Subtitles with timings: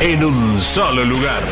[0.00, 1.42] en un solo lugar.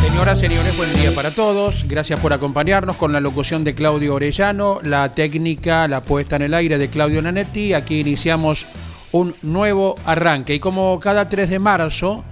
[0.00, 1.84] Señoras, señores, buen día para todos.
[1.86, 6.54] Gracias por acompañarnos con la locución de Claudio Orellano, la técnica, la puesta en el
[6.54, 7.74] aire de Claudio Nanetti.
[7.74, 8.66] Aquí iniciamos
[9.12, 10.54] un nuevo arranque.
[10.54, 12.24] Y como cada 3 de marzo,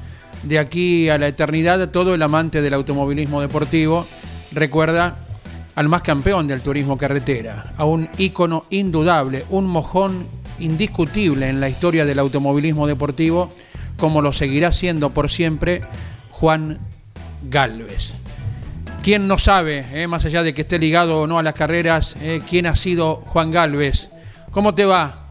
[0.42, 4.06] de aquí a la eternidad, todo el amante del automovilismo deportivo
[4.52, 5.18] recuerda
[5.74, 10.26] al más campeón del turismo carretera, a un ícono indudable, un mojón
[10.58, 13.48] indiscutible en la historia del automovilismo deportivo,
[13.96, 15.82] como lo seguirá siendo por siempre
[16.30, 16.78] Juan
[17.48, 18.14] Galvez.
[19.02, 22.16] ¿Quién no sabe, eh, más allá de que esté ligado o no a las carreras,
[22.20, 24.10] eh, quién ha sido Juan Galvez?
[24.52, 25.21] ¿Cómo te va?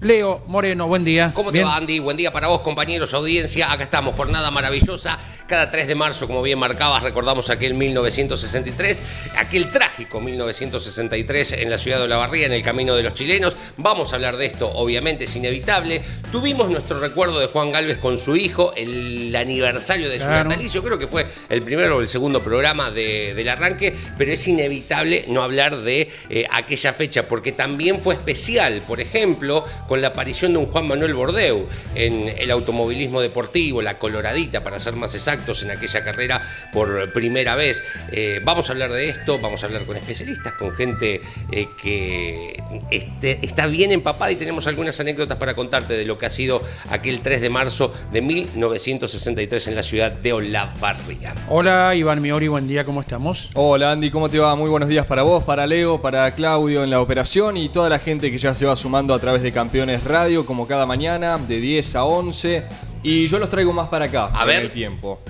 [0.00, 1.32] Leo Moreno, buen día.
[1.34, 1.98] ¿Cómo te va, Andy?
[1.98, 3.72] Buen día para vos, compañeros, audiencia.
[3.72, 5.18] Acá estamos, jornada maravillosa.
[5.48, 9.02] Cada 3 de marzo, como bien marcabas, recordamos aquel 1963,
[9.36, 13.56] aquel trágico 1963 en la ciudad de Olavarría, en el camino de los chilenos.
[13.76, 16.00] Vamos a hablar de esto, obviamente, es inevitable.
[16.32, 20.82] Tuvimos nuestro recuerdo de Juan Galvez con su hijo, el aniversario de su natalicio.
[20.82, 25.24] Creo que fue el primero o el segundo programa de- del arranque, pero es inevitable
[25.28, 30.52] no hablar de eh, aquella fecha, porque también fue especial, por ejemplo, con la aparición
[30.52, 35.62] de un Juan Manuel Bordeu en el automovilismo deportivo, la coloradita, para ser más exactos,
[35.62, 36.42] en aquella carrera
[36.74, 37.82] por primera vez.
[38.12, 41.22] Eh, vamos a hablar de esto, vamos a hablar con especialistas, con gente
[41.52, 46.26] eh, que esté- está bien empapada y tenemos algunas anécdotas para contarte de lo que
[46.26, 51.34] ha sido aquel 3 de marzo de 1963 en la ciudad de Olavarría.
[51.48, 53.50] Hola, Iván Miori, buen día, ¿cómo estamos?
[53.54, 54.54] Hola Andy, ¿cómo te va?
[54.56, 57.98] Muy buenos días para vos, para Leo, para Claudio en la operación y toda la
[57.98, 61.58] gente que ya se va sumando a través de Campeones Radio, como cada mañana, de
[61.60, 62.64] 10 a 11.
[63.02, 64.62] Y yo los traigo más para acá, A en ver.
[64.62, 65.20] el tiempo.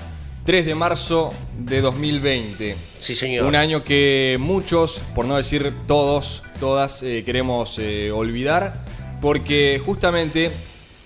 [0.45, 2.75] 3 de marzo de 2020.
[2.99, 3.45] Sí, señor.
[3.45, 8.83] Un año que muchos, por no decir todos, todas, eh, queremos eh, olvidar,
[9.21, 10.51] porque justamente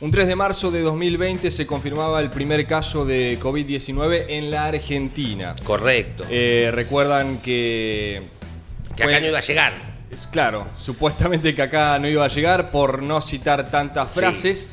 [0.03, 4.65] un 3 de marzo de 2020 se confirmaba el primer caso de COVID-19 en la
[4.67, 5.55] Argentina.
[5.63, 6.25] Correcto.
[6.29, 8.21] Eh, recuerdan que.
[8.97, 9.73] que fue- acá no iba a llegar.
[10.11, 14.19] es Claro, supuestamente que acá no iba a llegar por no citar tantas Sí.
[14.19, 14.69] frases,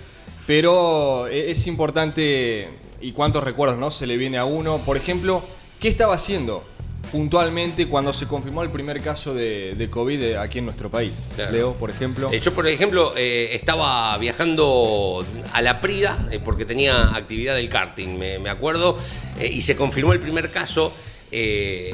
[0.47, 2.67] pero e- es importante
[2.99, 4.79] y cuántos recuerdos no se le viene a uno.
[4.79, 5.43] Por ejemplo,
[5.79, 6.65] ¿qué estaba haciendo
[7.11, 11.13] puntualmente cuando se confirmó el primer caso de, de COVID aquí en nuestro país?
[11.35, 11.51] Claro.
[11.51, 12.29] Leo, por ejemplo.
[12.31, 17.69] Eh, yo, por ejemplo, eh, estaba viajando a la Prida eh, porque tenía actividad del
[17.69, 18.97] karting, me, me acuerdo,
[19.41, 20.93] y se confirmó el primer caso.
[21.31, 21.91] y,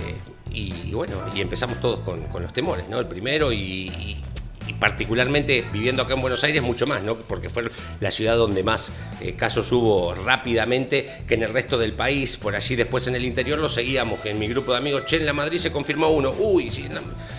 [0.54, 3.00] y bueno, y empezamos todos con, con los temores, ¿no?
[3.00, 4.24] El primero y, y-
[4.68, 7.16] y particularmente viviendo acá en Buenos Aires mucho más, ¿no?
[7.16, 11.94] Porque fue la ciudad donde más eh, casos hubo rápidamente que en el resto del
[11.94, 12.38] país.
[12.38, 15.18] Por allí después en el interior lo seguíamos, que en mi grupo de amigos, che,
[15.18, 16.86] en la Madrid se confirmó uno, uy, sí,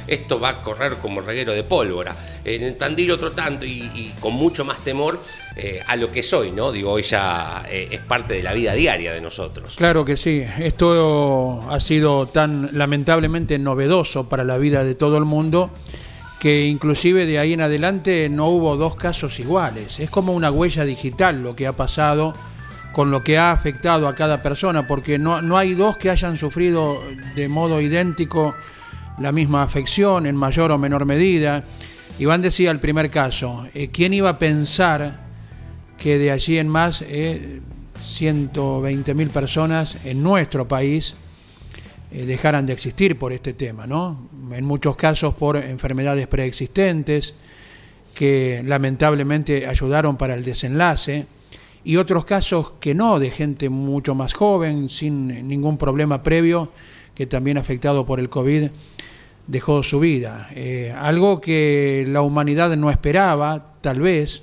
[0.07, 2.15] esto va a correr como reguero de pólvora.
[2.45, 5.21] En el Tandil otro tanto y, y con mucho más temor
[5.59, 6.71] eh, a lo que soy, ¿no?
[6.71, 9.77] Digo, hoy ya eh, es parte de la vida diaria de nosotros.
[9.77, 15.25] Claro que sí, esto ha sido tan lamentablemente novedoso para la vida de todo el
[15.25, 15.71] mundo
[16.39, 20.01] que inclusive de ahí en adelante no hubo dos casos iguales.
[20.01, 22.35] Es como una huella digital lo que ha pasado
[22.93, 26.39] con lo que ha afectado a cada persona, porque no, no hay dos que hayan
[26.39, 27.03] sufrido
[27.35, 28.55] de modo idéntico
[29.19, 31.65] la misma afección en mayor o menor medida.
[32.19, 35.27] Iván decía el primer caso, eh, ¿quién iba a pensar
[35.99, 37.61] que de allí en más eh,
[38.07, 41.15] 120.000 personas en nuestro país
[42.11, 44.29] eh, dejaran de existir por este tema, ¿no?
[44.53, 47.35] En muchos casos por enfermedades preexistentes
[48.15, 51.27] que lamentablemente ayudaron para el desenlace
[51.85, 56.73] y otros casos que no, de gente mucho más joven, sin ningún problema previo,
[57.15, 58.71] que también afectado por el COVID
[59.47, 60.49] dejó su vida.
[60.55, 64.43] Eh, algo que la humanidad no esperaba, tal vez,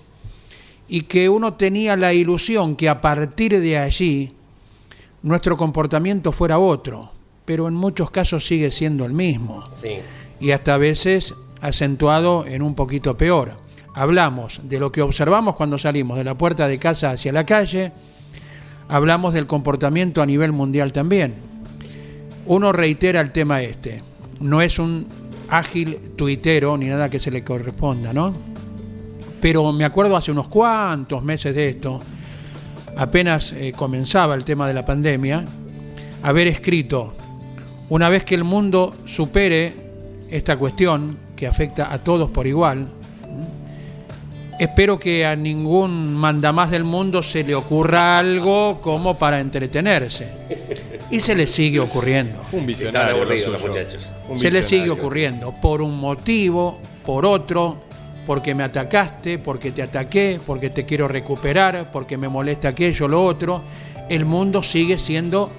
[0.88, 4.34] y que uno tenía la ilusión que a partir de allí
[5.22, 7.12] nuestro comportamiento fuera otro,
[7.46, 9.64] pero en muchos casos sigue siendo el mismo.
[9.72, 10.00] Sí.
[10.40, 13.54] Y hasta a veces acentuado en un poquito peor.
[13.96, 17.92] Hablamos de lo que observamos cuando salimos de la puerta de casa hacia la calle,
[18.90, 21.36] hablamos del comportamiento a nivel mundial también.
[22.46, 24.04] Uno reitera el tema este,
[24.42, 25.08] no es un
[25.50, 28.34] ágil tuitero ni nada que se le corresponda, ¿no?
[29.40, 32.02] Pero me acuerdo hace unos cuantos meses de esto,
[32.98, 35.46] apenas eh, comenzaba el tema de la pandemia,
[36.24, 37.14] haber escrito,
[37.94, 39.72] una vez que el mundo supere
[40.28, 42.88] esta cuestión que afecta a todos por igual,
[44.60, 50.28] espero que a ningún mandamás del mundo se le ocurra algo como para entretenerse.
[51.12, 52.42] Y se le sigue ocurriendo.
[52.52, 53.26] Un visionario.
[53.26, 54.12] los muchachos.
[54.28, 57.78] Un Se le sigue ocurriendo por un motivo, por otro,
[58.26, 63.24] porque me atacaste, porque te ataqué, porque te quiero recuperar, porque me molesta aquello, lo
[63.24, 63.62] otro.
[64.10, 65.52] El mundo sigue siendo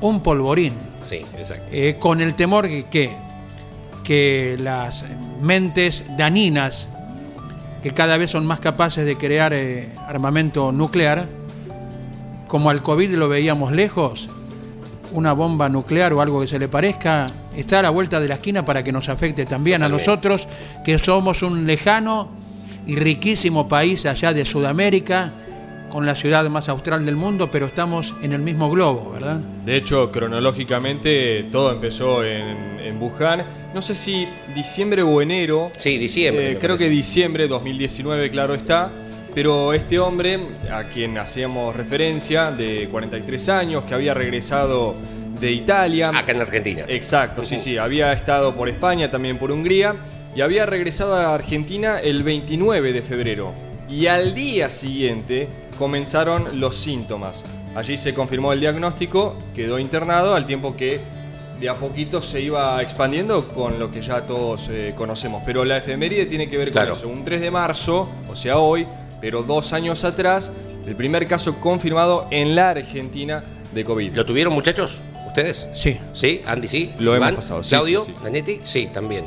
[0.00, 0.95] un polvorín.
[1.06, 1.64] Sí, exacto.
[1.70, 3.12] Eh, con el temor que,
[4.04, 5.04] que, las
[5.40, 6.88] mentes daninas,
[7.82, 11.26] que cada vez son más capaces de crear eh, armamento nuclear,
[12.48, 14.28] como al COVID lo veíamos lejos,
[15.12, 17.26] una bomba nuclear o algo que se le parezca,
[17.56, 20.48] está a la vuelta de la esquina para que nos afecte también a nosotros,
[20.84, 22.28] que somos un lejano
[22.86, 25.32] y riquísimo país allá de Sudamérica,
[25.96, 29.36] con la ciudad más austral del mundo, pero estamos en el mismo globo, ¿verdad?
[29.64, 33.46] De hecho, cronológicamente todo empezó en, en Wuhan.
[33.72, 35.70] No sé si diciembre o enero.
[35.74, 36.52] Sí, diciembre.
[36.52, 38.92] Eh, creo que diciembre 2019, claro está.
[39.34, 40.38] Pero este hombre,
[40.70, 44.94] a quien hacíamos referencia, de 43 años, que había regresado
[45.40, 46.10] de Italia.
[46.10, 46.84] Acá en Argentina.
[46.88, 47.78] Exacto, sí, sí.
[47.78, 49.96] Había estado por España, también por Hungría.
[50.34, 53.54] Y había regresado a Argentina el 29 de febrero.
[53.88, 57.44] Y al día siguiente comenzaron los síntomas.
[57.74, 61.00] Allí se confirmó el diagnóstico, quedó internado al tiempo que
[61.60, 65.42] de a poquito se iba expandiendo con lo que ya todos eh, conocemos.
[65.46, 66.90] Pero la efeméride tiene que ver Claro.
[66.90, 67.08] con eso.
[67.08, 68.86] Un 3 de marzo, o sea hoy,
[69.20, 70.52] pero dos años atrás,
[70.86, 73.42] el primer caso confirmado en la Argentina
[73.74, 74.14] de COVID.
[74.14, 75.00] ¿Lo tuvieron, muchachos?
[75.26, 75.68] ¿Ustedes?
[75.74, 75.98] Sí.
[76.14, 76.42] ¿Sí?
[76.46, 76.92] ¿Andy sí?
[76.98, 77.36] Lo hemos ¿Iván?
[77.36, 78.04] pasado, sí, ¿Claudio?
[78.04, 78.24] sí, sí.
[78.24, 78.60] ¿Danetti?
[78.64, 79.24] Sí, también.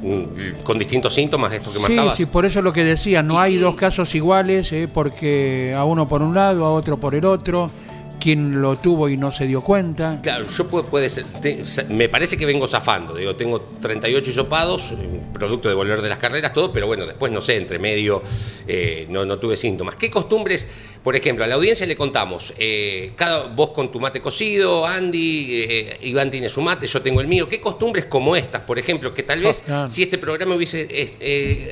[0.00, 2.16] Mm, Con distintos síntomas, esto que Sí, marcabas.
[2.16, 5.84] sí, por eso lo que decía, no ¿Y hay dos casos iguales, eh, porque a
[5.84, 7.70] uno por un lado, a otro por el otro,
[8.18, 10.20] quien lo tuvo y no se dio cuenta.
[10.22, 14.92] Claro, yo puedo, puede ser, te- me parece que vengo zafando, digo, tengo 38 hisopados,
[15.32, 18.22] producto de volver de las carreras, todo, pero bueno, después no sé, entre medio
[18.66, 19.96] eh, no, no tuve síntomas.
[19.96, 20.66] ¿Qué costumbres,
[21.02, 25.62] por ejemplo, a la audiencia le contamos, eh, cada vos con tu mate cocido, Andy,
[25.62, 29.14] eh, Iván tiene su mate, yo tengo el mío, ¿qué costumbres como estas, por ejemplo,
[29.14, 29.88] que tal vez claro.
[29.90, 30.86] si este programa hubiese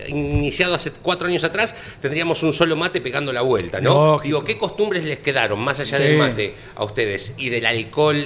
[0.09, 3.91] iniciado hace cuatro años atrás, tendríamos un solo mate pegando la vuelta, ¿no?
[3.95, 4.23] Lógico.
[4.25, 6.03] Digo, ¿qué costumbres les quedaron más allá Sí.
[6.05, 6.36] del mate?
[6.75, 8.17] A ustedes y del alcohol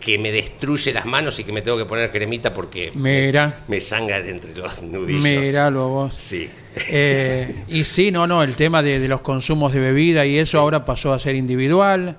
[0.00, 3.60] que me destruye las manos y que me tengo que poner cremita porque Mira.
[3.66, 5.22] me, me sangran entre los nudillos.
[5.22, 6.14] Míralo vos.
[6.16, 6.48] Sí.
[6.90, 10.60] Eh, y sí, no, no, el tema de, de los consumos de bebida y eso
[10.60, 12.16] ahora pasó a ser individual.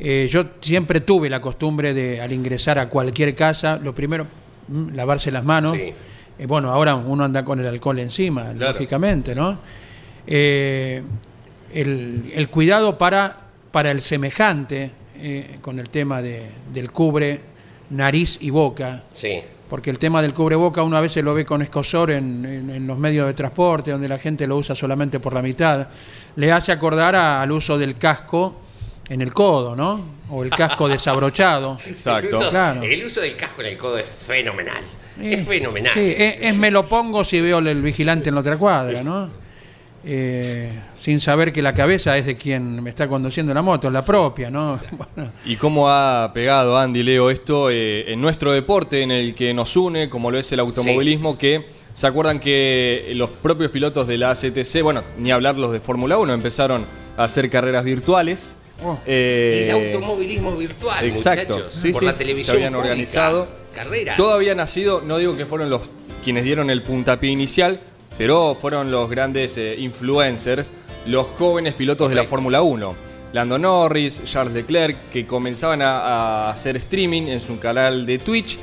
[0.00, 4.26] Eh, yo siempre tuve la costumbre de, al ingresar a cualquier casa, lo primero,
[4.68, 5.76] mm, lavarse las manos.
[5.76, 5.92] Sí.
[6.38, 8.72] Eh, bueno, ahora uno anda con el alcohol encima, Claro.
[8.72, 9.58] lógicamente, ¿no?
[10.26, 11.04] El,
[12.34, 13.41] el cuidado para,
[13.72, 17.40] para el semejante, eh, con el tema de, del cubre
[17.90, 19.40] nariz y boca, Sí.
[19.68, 22.86] porque el tema del cubreboca uno a veces lo ve con escosor en, en- en
[22.86, 25.88] los medios de transporte, donde la gente lo usa solamente por la mitad.
[26.36, 28.56] Le hace acordar a- al uso del casco
[29.08, 30.00] en el codo, ¿no?
[30.30, 31.76] O el casco desabrochado.
[31.86, 32.28] Exacto.
[32.28, 32.82] El uso, Claro.
[32.82, 34.82] el uso del casco en el codo es fenomenal.
[35.20, 35.92] Es fenomenal.
[35.92, 39.28] Sí, es, es me lo pongo si veo el vigilante en la otra cuadra, ¿no?
[40.04, 43.92] Eh, sin saber que la cabeza es de quien me está conduciendo la moto, es
[43.92, 44.78] la propia, ¿no?
[45.14, 49.54] Bueno, Y cómo ha pegado Andy Leo esto eh, en nuestro deporte, en el que
[49.54, 54.18] nos une, como lo es el automovilismo, que se acuerdan que los propios pilotos de
[54.18, 56.84] la ACTC, bueno, ni hablar los de Fórmula 1, empezaron
[57.16, 58.56] a hacer carreras virtuales.
[58.84, 58.98] Oh.
[59.06, 61.74] Eh, el automovilismo virtual, Exacto, muchachos.
[61.74, 63.48] sí, por sí, la se televisión habían pública, organizado.
[63.72, 64.16] Carreras.
[64.16, 65.82] Todo había nacido, no digo que fueron los
[66.24, 67.80] quienes dieron el puntapié inicial,
[68.18, 70.70] pero fueron los grandes eh, influencers,
[71.06, 72.24] los jóvenes pilotos de la.
[72.24, 72.94] Fórmula 1.
[73.32, 75.98] Lando Norris, Charles Leclerc, que comenzaban a,
[76.46, 78.58] a hacer streaming en su canal de Twitch,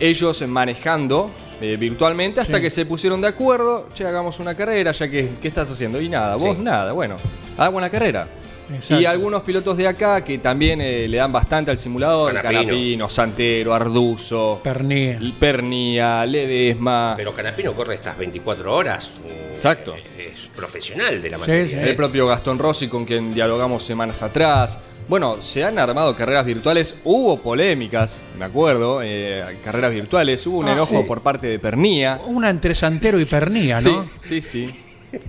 [0.00, 1.30] ellos manejando
[1.60, 2.62] eh, virtualmente hasta Sí.
[2.62, 6.00] que se pusieron de acuerdo, che, hagamos una carrera, ya que, ¿qué estás haciendo?
[6.00, 6.62] Y nada, vos Sí.
[6.62, 7.16] nada, bueno,
[7.58, 8.26] hagamos una carrera.
[8.72, 9.00] Exacto.
[9.00, 12.32] Y algunos pilotos de acá que también eh, le dan bastante al simulador.
[12.34, 12.60] Canapino.
[12.62, 15.18] Canapino, Santero, Arduzo, Pernía.
[15.38, 17.14] Pernia, Ledesma.
[17.16, 19.12] Pero Canapino corre estas 24 horas.
[19.26, 19.94] eh, Exacto.
[20.18, 21.68] Es profesional de la Sí, materia.
[21.68, 21.74] sí.
[21.86, 21.90] ¿eh?
[21.90, 24.80] El propio Gastón Rossi, con quien dialogamos semanas atrás.
[25.06, 26.96] Bueno, se han armado carreras virtuales.
[27.04, 30.46] Hubo polémicas, me acuerdo, eh, carreras virtuales.
[30.46, 31.04] Hubo un Ah, enojo sí.
[31.06, 32.20] por parte de Pernía.
[32.26, 34.02] Una entre Santero y Pernía, ¿no?
[34.20, 34.80] Sí, sí, sí.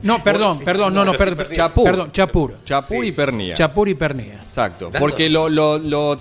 [0.03, 1.83] No, perdón, perdón, no, no, no, per- sí, Chapur.
[1.85, 2.57] perdón, Chapur.
[2.65, 3.55] Chapú y Pernía.
[3.55, 4.35] Chapur y Pernía.
[4.35, 4.89] Exacto.
[4.99, 6.15] Porque lo, lo- lo,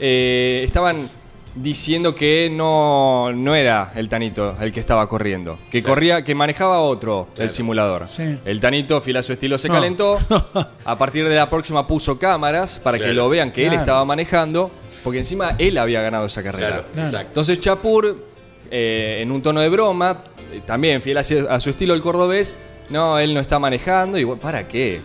[0.00, 1.08] eh, estaban
[1.54, 5.58] diciendo que no, no era el Tanito el que estaba corriendo.
[5.70, 8.08] Que corría, que manejaba otro el simulador.
[8.08, 8.38] Sí.
[8.44, 9.74] El Tanito, fiel a su estilo, se No.
[9.74, 10.18] calentó.
[10.84, 14.70] A partir de la próxima puso cámaras para que lo vean que él estaba manejando.
[15.04, 16.68] Porque encima él había ganado esa carrera.
[16.68, 17.06] Claro, Claro.
[17.08, 17.26] exacto.
[17.28, 18.24] Entonces Chapur,
[18.70, 22.00] eh, en un tono de broma, eh, también fiel a, su- a su estilo el
[22.00, 22.54] cordobés,
[22.90, 24.18] no, él no está manejando.
[24.18, 25.00] Y bueno, ¿para qué?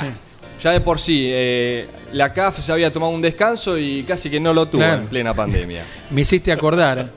[0.00, 0.06] Sí,
[0.60, 4.38] Ya de por sí, eh, la CAF se había tomado un descanso y casi que
[4.40, 5.02] no lo tuvo Claro.
[5.02, 5.82] en plena pandemia.
[6.10, 7.10] Me hiciste acordar.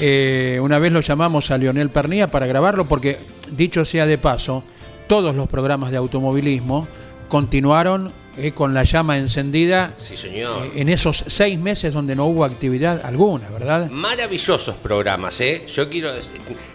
[0.00, 3.18] eh, una vez lo llamamos a Lionel Pernía para grabarlo porque,
[3.50, 4.62] dicho sea de paso,
[5.08, 6.86] todos los programas de automovilismo
[7.28, 10.64] continuaron eh, con la llama encendida Sí, señor.
[10.66, 13.90] eh, en esos seis meses donde no hubo actividad alguna, ¿verdad?
[13.90, 15.64] Maravillosos programas, ¿eh?
[15.66, 16.10] Yo quiero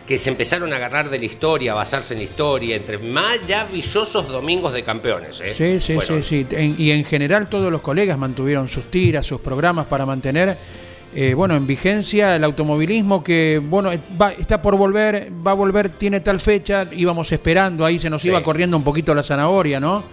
[0.06, 4.28] que se empezaron a agarrar de la historia, a basarse en la historia, entre maravillosos
[4.28, 5.54] domingos de campeones, ¿eh?
[5.56, 6.56] Sí, sí, Bueno, sí, sí.
[6.56, 10.58] En- y en general todos los colegas mantuvieron sus tiras, sus programas para mantener,
[11.16, 15.56] eh, bueno, en vigencia el automovilismo que, bueno, eh, va- está por volver, va a
[15.56, 18.28] volver, tiene tal fecha, íbamos esperando, ahí se nos Sí.
[18.28, 20.04] iba corriendo un poquito la zanahoria, ¿no?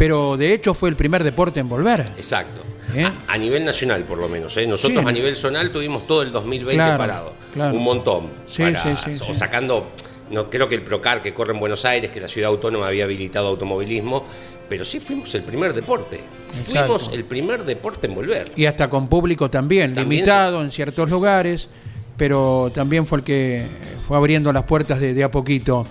[0.00, 2.00] Pero de hecho fue el primer deporte en volver.
[2.16, 2.62] Exacto.
[2.96, 3.04] ¿Eh?
[3.04, 4.56] A, a nivel nacional, por lo menos.
[4.56, 4.66] ¿eh?
[4.66, 5.08] Nosotros Sí.
[5.08, 7.32] a nivel zonal tuvimos todo el 2020 Claro, parado.
[7.52, 7.76] claro.
[7.76, 8.30] Un montón.
[8.46, 9.90] Sí, para- sí, sí, o sacando,
[10.30, 13.04] no creo que el Procar que corre en Buenos Aires, que la ciudad autónoma había
[13.04, 14.24] habilitado automovilismo,
[14.70, 16.18] pero sí fuimos el primer deporte.
[16.48, 16.70] Exacto.
[16.98, 18.52] Fuimos el primer deporte en volver.
[18.56, 21.68] Y hasta con público también, También limitado en ciertos lugares,
[22.16, 23.66] pero también fue el que
[24.08, 25.84] fue abriendo las puertas de, de a poquito.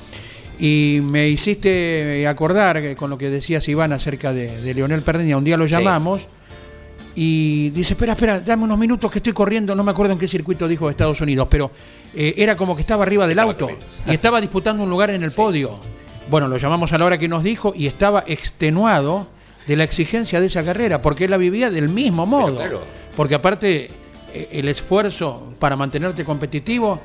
[0.59, 5.37] Y me hiciste acordar con lo que decías Iván acerca de, de Leonel Perdeña.
[5.37, 5.71] Un día lo Sí.
[5.73, 6.23] llamamos
[7.15, 10.27] y dice, espera, espera, dame unos minutos que estoy corriendo, no me acuerdo en qué
[10.27, 11.71] circuito dijo Estados Unidos, pero
[12.13, 13.85] eh, era como que estaba arriba del Estaba auto corriendo.
[14.07, 15.79] y estaba disputando un lugar en el podio.
[16.29, 19.27] Bueno, lo llamamos a la hora que nos dijo y estaba extenuado
[19.65, 22.57] de la exigencia de esa carrera, porque él la vivía del mismo modo.
[22.57, 22.83] claro.
[23.15, 23.87] Porque aparte,
[24.33, 27.01] eh, el esfuerzo para mantenerte competitivo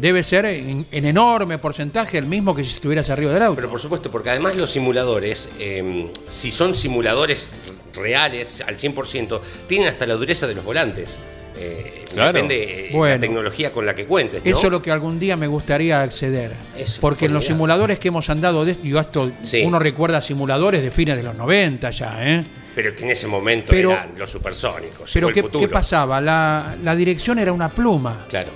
[0.00, 3.56] debe ser en, en enorme porcentaje el mismo que si estuvieras arriba del auto.
[3.56, 7.52] Pero por supuesto, porque además los simuladores, eh, si son simuladores
[7.94, 11.18] reales al 100%, tienen hasta la dureza de los volantes.
[11.56, 12.32] Eh, Claro.
[12.32, 13.14] Depende eh, Bueno.
[13.16, 14.42] la tecnología con la que cuentes.
[14.42, 14.50] ¿no?
[14.50, 16.54] Eso es lo que algún día me gustaría acceder.
[17.02, 19.62] Porque en los simuladores que hemos andado de esto, y esto Sí.
[19.64, 22.44] uno recuerda simuladores de fines de los 90 ya, ¿eh?
[22.74, 25.10] Pero que en ese momento Pero- eran los supersónicos.
[25.12, 26.18] Pero ¿qué, pasaba?
[26.20, 28.24] La, la dirección era una pluma.
[28.30, 28.50] Claro.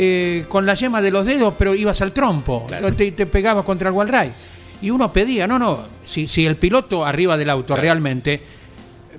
[0.00, 2.94] Eh, con la yema de los dedos, pero ibas al trompo, Claro.
[2.94, 4.08] te, te pegabas contra el wall
[4.80, 7.82] Y uno pedía, no, no, si, si el piloto arriba del auto Claro.
[7.82, 8.40] realmente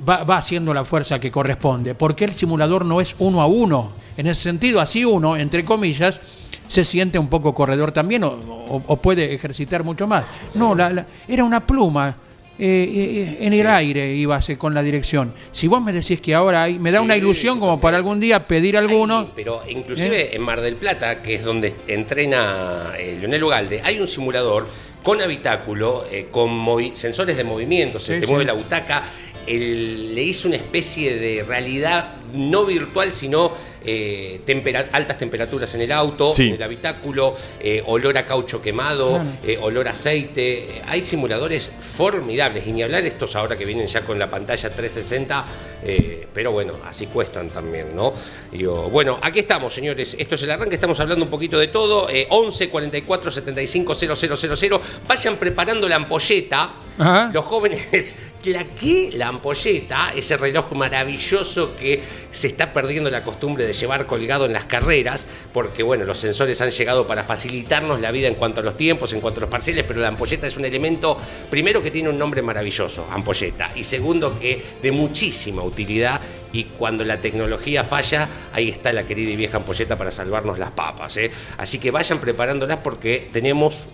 [0.08, 3.92] va, va haciendo la fuerza que corresponde, porque el simulador no es uno a uno.
[4.16, 6.22] En ese sentido, así uno, entre comillas,
[6.70, 10.24] se siente un poco corredor también o, o- o puede ejercitar mucho más.
[10.56, 12.16] No, la- la- era una pluma.
[12.60, 13.66] Eh, eh, en el Sí.
[13.68, 15.34] aire ibas eh, con la dirección.
[15.52, 18.20] Si vos me decís que ahora hay, me da Sí, una ilusión como para algún
[18.20, 19.20] día pedir alguno.
[19.20, 24.00] Hay, pero inclusive en Mar del Plata, que es donde entrena eh, Leonel Ugalde, hay
[24.00, 24.68] un simulador
[25.04, 29.04] con habitáculo, eh, con movi- sensores de movimiento, se Sí, te mueve la butaca.
[29.48, 33.52] Le hizo una especie de realidad no virtual, sino
[33.86, 36.48] eh, tempera- altas temperaturas en el auto, Sí.
[36.48, 39.30] en el habitáculo, eh, olor a caucho quemado, Claro.
[39.44, 40.82] eh, olor a aceite.
[40.88, 45.46] Hay simuladores formidables, y ni hablar estos ahora que vienen ya con la pantalla 360,
[45.84, 48.14] eh, pero bueno, así cuestan también, ¿no?
[48.52, 50.16] Digo, bueno, aquí estamos, señores.
[50.20, 52.10] Esto es el arranque, estamos hablando un poquito de todo.
[52.10, 54.82] Eh, 11 44 75 000.
[55.08, 56.74] Vayan preparando la ampolleta.
[56.98, 57.30] Ajá.
[57.34, 63.66] Los jóvenes, la que la ampolleta, ese reloj maravilloso que se está perdiendo la costumbre
[63.66, 68.12] de llevar colgado en las carreras, porque bueno, los sensores han llegado para facilitarnos la
[68.12, 70.58] vida en cuanto a los tiempos, en cuanto a los parciales, pero la ampolleta es
[70.58, 71.18] un elemento,
[71.50, 76.20] primero que tiene un nombre maravilloso, ampolleta, y segundo que de muchísima utilidad,
[76.52, 80.72] y cuando la tecnología falla, ahí está la querida y vieja ampolleta para salvarnos las
[80.72, 81.16] papas.
[81.18, 81.32] ¿eh?
[81.58, 83.88] Así que vayan preparándolas porque tenemos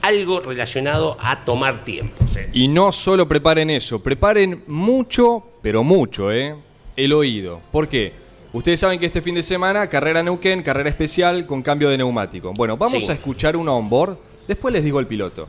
[0.00, 2.36] algo relacionado a tomar tiempos.
[2.36, 2.48] ¿eh?
[2.52, 6.56] Y no solo preparen eso, preparen mucho, pero mucho, ¿eh?
[6.96, 7.60] El oído.
[7.70, 8.21] ¿Por qué?
[8.52, 12.52] Ustedes saben que este fin de semana, carrera Neuquén, carrera especial con cambio de neumático.
[12.54, 13.10] Bueno, vamos Sí.
[13.10, 14.18] a escuchar una onboard.
[14.46, 15.48] Después les digo el piloto.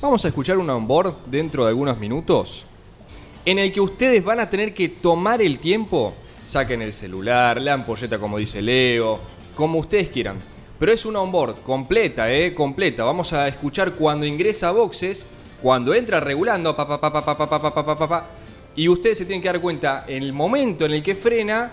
[0.00, 2.64] Vamos a escuchar una onboard dentro de algunos minutos
[3.44, 6.12] en el que ustedes van a tener que tomar el tiempo.
[6.44, 9.20] Saquen el celular, la ampolleta como dice Leo,
[9.54, 10.38] como ustedes quieran.
[10.78, 12.52] Pero es una onboard completa, ¿eh?
[12.54, 13.04] Completa.
[13.04, 15.26] Vamos a escuchar cuando ingresa a boxes,
[15.62, 18.26] cuando entra regulando, pa, pa, pa, pa, pa, pa, pa, pa, pa, pa, pa,
[18.74, 21.70] y ustedes se tienen que dar cuenta en el momento en el que frena,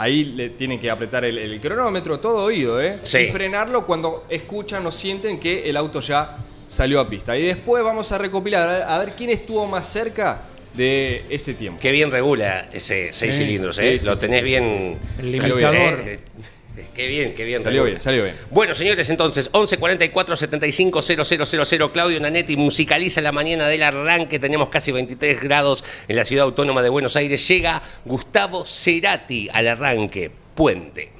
[0.00, 2.98] ahí le tienen que apretar el, el cronómetro, todo oído, ¿eh?
[3.02, 3.18] Sí.
[3.18, 7.36] Y frenarlo cuando escuchan o sienten que el auto ya salió a pista.
[7.36, 10.42] Y después vamos a recopilar a ver, quién estuvo más cerca
[10.72, 11.78] de ese tiempo.
[11.80, 13.98] Qué bien regula ese seis cilindros, ¿eh?
[14.00, 14.98] sí, Lo sí, tenés sí, bien.
[15.18, 16.00] El limitador.
[16.00, 16.20] Eh, eh,
[16.94, 17.62] Qué bien, qué bien.
[17.62, 18.36] Salió bien, salió bien.
[18.50, 24.38] Bueno, señores, entonces, 11 44 75 000, Claudio Nanetti musicaliza la mañana del arranque.
[24.38, 27.46] Tenemos casi 23 grados en la ciudad autónoma de Buenos Aires.
[27.46, 30.30] Llega Gustavo Cerati al arranque.
[30.54, 31.19] Puente.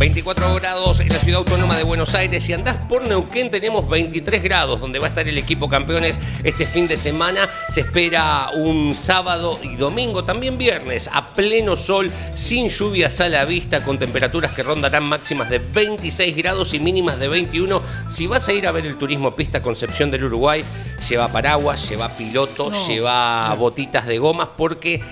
[0.00, 2.42] 24 grados en la ciudad autónoma de Buenos Aires.
[2.42, 6.64] Si andás por Neuquén tenemos 23 grados, donde va a estar el equipo campeones este
[6.64, 7.46] fin de semana.
[7.68, 13.44] Se espera un sábado y domingo, también viernes, a pleno sol, sin lluvias a la
[13.44, 17.82] vista, con temperaturas que rondarán máximas de 26 grados y mínimas de 21.
[18.08, 20.64] Si vas a ir a ver el turismo pista Concepción del Uruguay,
[21.10, 22.86] lleva paraguas, lleva pilotos, No.
[22.86, 25.02] lleva botitas de gomas, porque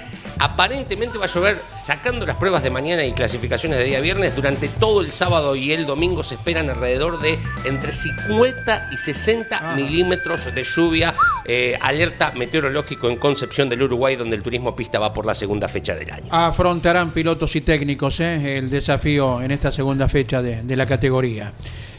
[0.40, 4.36] Aparentemente va a llover sacando las pruebas de mañana y clasificaciones de día viernes.
[4.36, 9.58] Durante todo el sábado y el domingo se esperan alrededor de entre 50 y 60
[9.60, 9.74] Ah.
[9.74, 11.14] milímetros de lluvia.
[11.44, 15.66] Eh, alerta meteorológico en Concepción del Uruguay, donde el turismo pista va por la segunda
[15.66, 16.26] fecha del año.
[16.30, 18.58] Afrontarán pilotos y técnicos ¿eh?
[18.58, 21.52] el desafío en esta segunda fecha de, de la categoría.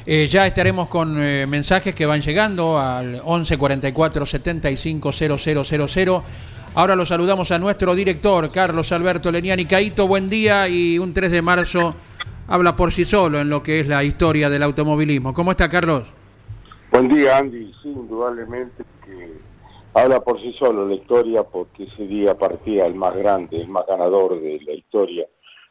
[0.06, 6.22] Eh, ya estaremos con mensajes que van llegando al 11 44 75 0000.
[6.76, 9.66] Ahora lo saludamos a nuestro director, Carlos Alberto Leniani.
[9.66, 11.96] Caito, buen día y un 3 de marzo
[12.48, 15.34] habla por sí solo en lo que es la historia del automovilismo.
[15.34, 16.08] ¿Cómo está, Carlos?
[16.92, 17.74] Buen día, Andy.
[17.82, 19.34] Sí, indudablemente que
[19.96, 23.86] habla por sí solo la historia porque ese día partía el más grande, el más
[23.88, 25.26] ganador de la historia,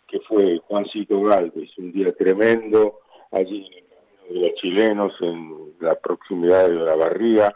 [0.08, 1.70] que fue Juancito Galvez.
[1.78, 2.98] Un día tremendo
[3.30, 7.54] allí en el de los chilenos, en la proximidad de la barría,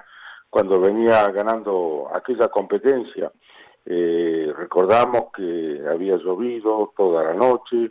[0.53, 3.33] cuando venía ganando aquella competencia.
[3.87, 7.91] Eh, recordamos que había llovido toda la noche,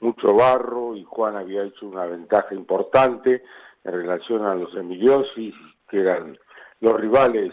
[0.00, 3.44] mucho barro y Juan había hecho una ventaja importante
[3.84, 5.54] en relación a los Emiliosis,
[5.88, 6.36] que eran
[6.80, 7.52] los rivales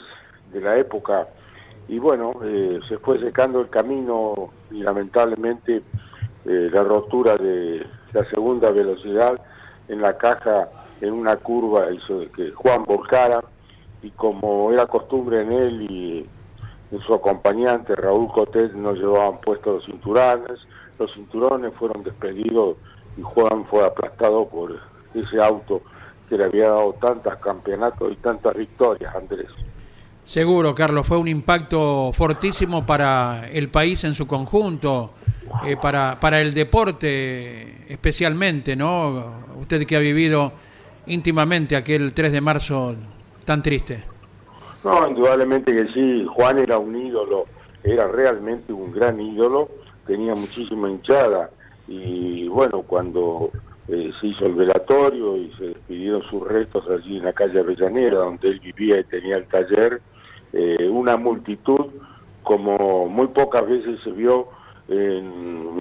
[0.51, 1.27] de la época.
[1.87, 5.83] Y bueno, eh, se fue secando el camino y lamentablemente
[6.45, 9.39] eh, la rotura de la segunda velocidad
[9.87, 10.67] en la caja
[10.99, 13.43] en una curva hizo que Juan volcara
[14.01, 16.29] y como era costumbre en él y
[16.91, 20.59] en su acompañante Raúl Cotet no llevaban puestos los cinturones,
[20.99, 22.77] los cinturones fueron despedidos
[23.17, 24.79] y Juan fue aplastado por
[25.13, 25.81] ese auto
[26.29, 29.47] que le había dado tantos campeonatos y tantas victorias, Andrés.
[30.23, 35.11] Seguro, Carlos, fue un impacto fortísimo para el país en su conjunto,
[35.65, 39.37] eh, para, para el deporte especialmente, ¿no?
[39.57, 40.51] Usted que ha vivido
[41.05, 42.95] íntimamente aquel 3 de marzo
[43.47, 44.03] tan triste.
[44.83, 47.45] No, indudablemente que sí, Juan era un ídolo,
[47.81, 49.69] era realmente un gran ídolo,
[50.05, 51.49] tenía muchísima hinchada
[51.87, 53.49] y bueno, cuando
[53.87, 58.17] eh, se hizo el velatorio y se despidieron sus restos allí en la calle Avellanera,
[58.17, 60.01] donde él vivía y tenía el taller,
[60.51, 61.85] eh, una multitud
[62.43, 64.49] como muy pocas veces se vio
[64.89, 65.25] en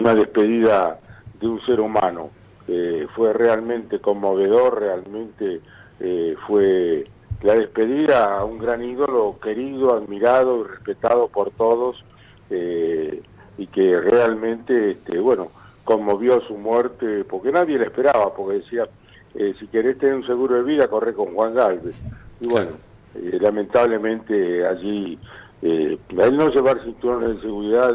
[0.01, 1.01] una despedida
[1.41, 2.31] de un ser humano.
[2.69, 5.61] Eh, fue realmente conmovedor, realmente
[5.99, 7.07] eh, fue
[7.43, 12.03] la despedida a un gran ídolo querido, admirado y respetado por todos
[12.51, 13.23] eh,
[13.59, 15.51] y que realmente, este, bueno,
[15.85, 18.89] conmovió su muerte porque nadie le esperaba, porque decía,
[19.35, 21.97] eh, si querés tener un seguro de vida, corre con Juan Galvez.
[22.41, 22.73] Y bueno,
[23.15, 25.19] eh, lamentablemente allí,
[25.63, 27.95] eh, el no llevar cinturones de seguridad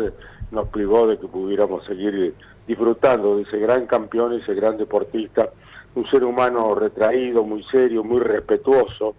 [0.52, 2.34] nos privó de que pudiéramos seguir eh,
[2.68, 5.50] disfrutando de ese gran campeón, ese gran deportista,
[5.96, 9.16] un ser humano retraído, muy serio, muy respetuoso,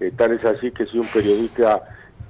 [0.00, 1.82] eh, tal es así que si un periodista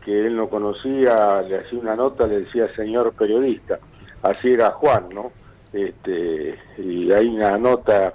[0.05, 3.79] que él no conocía le hacía una nota, le decía señor periodista,
[4.23, 5.33] así era Juan, ¿no?
[5.73, 8.15] Este, y hay una nota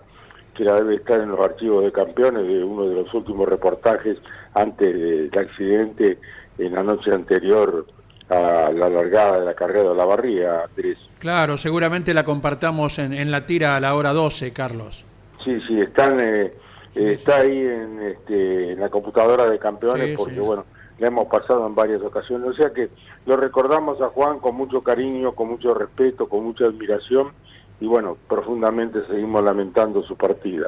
[0.53, 4.17] que la debe estar en los archivos de campeones de uno de los últimos reportajes
[4.53, 6.17] antes del accidente
[6.57, 7.85] en la noche anterior
[8.29, 10.97] a la largada de la carrera de la barría, Andrés.
[11.19, 15.05] Claro, seguramente la compartamos en, en la tira a la hora 12, Carlos.
[15.43, 16.53] Sí, sí, están, eh,
[16.95, 20.39] eh, está ahí en, este, en la computadora de campeones Sí, porque, sí.
[20.39, 20.65] bueno,
[20.97, 22.49] la hemos pasado en varias ocasiones.
[22.49, 22.89] O sea que
[23.25, 27.31] lo recordamos a Juan con mucho cariño, con mucho respeto, con mucha admiración
[27.79, 30.67] y, bueno, profundamente seguimos lamentando su partida.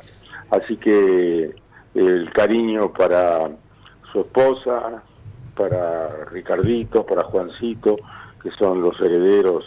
[0.50, 1.56] Así que
[1.96, 3.50] el cariño para
[4.12, 5.02] su esposa,
[5.56, 7.96] para Ricardito, para Juancito,
[8.44, 9.66] que son los herederos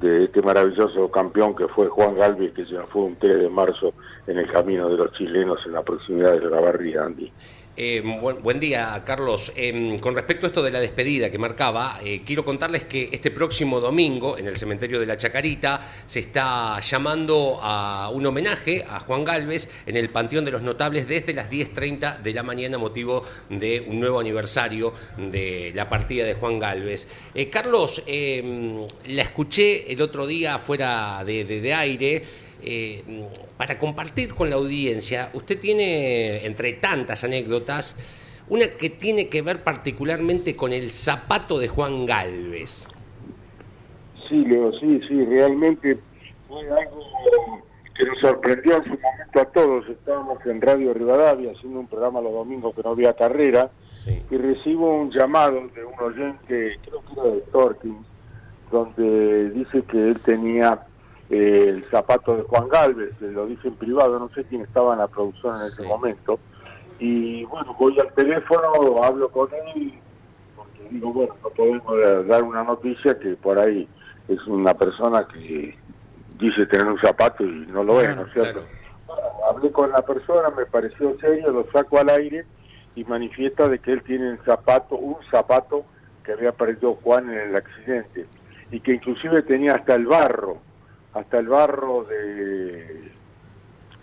[0.00, 3.90] de este maravilloso campeón que fue Juan Galvez, que se fue un 3 de marzo
[4.26, 7.32] en el camino de los chilenos en la proximidad de la barría, Andy.
[7.78, 9.52] Eh, buen, día, Carlos.
[9.54, 13.30] Eh, con respecto a esto de la despedida que marcaba, eh, quiero contarles que este
[13.30, 18.98] próximo domingo, en el cementerio de la Chacarita, se está llamando a un homenaje a
[19.00, 23.24] Juan Galvez en el Panteón de los Notables desde las 10.30 de la mañana, motivo
[23.50, 27.06] de un nuevo aniversario de la partida de Juan Galvez.
[27.34, 32.22] Eh, Carlos, eh, la escuché el otro día fuera de aire.
[32.66, 33.02] Eh,
[33.56, 37.96] para compartir con la audiencia, usted tiene, entre tantas anécdotas,
[38.48, 42.88] una que tiene que ver particularmente con el zapato de Juan Galvez.
[44.28, 45.98] Sí, Leo, sí, sí, realmente
[46.48, 47.00] fue algo
[47.96, 49.88] que nos sorprendió en su momento a todos.
[49.88, 53.70] Estábamos en Radio Rivadavia haciendo un programa los domingos que no había carrera
[54.04, 54.22] Sí.
[54.30, 58.06] y recibo un llamado de un oyente, creo que era de Torkins,
[58.70, 60.80] donde dice que él tenía
[61.30, 65.00] eh, el zapato de Juan Galvez, lo dice en privado, no sé quién estaba en
[65.00, 65.88] la producción en ese Sí.
[65.88, 66.38] momento.
[66.98, 69.92] Y bueno, voy al teléfono, hablo con él,
[70.56, 73.86] porque digo, bueno, no podemos dar una noticia que por ahí
[74.28, 75.76] es una persona que
[76.38, 78.60] dice tener un zapato y no lo es, ¿no es cierto?
[78.60, 78.66] claro.
[79.06, 82.44] Bueno, hablé con la persona, me pareció serio, lo saco al aire
[82.94, 85.84] y manifiesta de que él tiene el zapato, un zapato
[86.24, 88.26] que había perdido Juan en el accidente
[88.70, 90.58] y que inclusive tenía hasta el barro,
[91.16, 93.10] hasta el barro de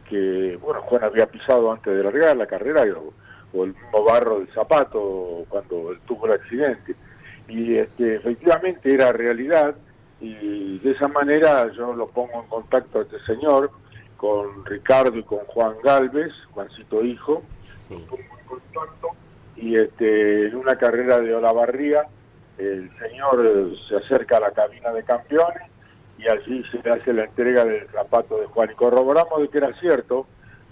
[0.09, 3.13] que bueno Juan había pisado antes de largar la carrera o,
[3.57, 6.95] o el mismo barro del zapato cuando tuvo el accidente.
[7.47, 9.75] Y este, efectivamente era realidad
[10.19, 13.69] y de esa manera yo lo pongo en contacto a este señor
[14.17, 17.43] con Ricardo y con Juan Galvez, Juancito hijo,
[17.89, 19.09] lo pongo en contacto
[19.55, 22.07] y este, en una carrera de Olavarría
[22.57, 25.72] el señor se acerca a la cabina de campeones
[26.17, 29.73] y allí se hace la entrega del zapato de Juan y corroboramos de que era
[29.79, 30.25] cierto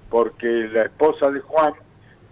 [0.10, 1.74] porque la esposa de Juan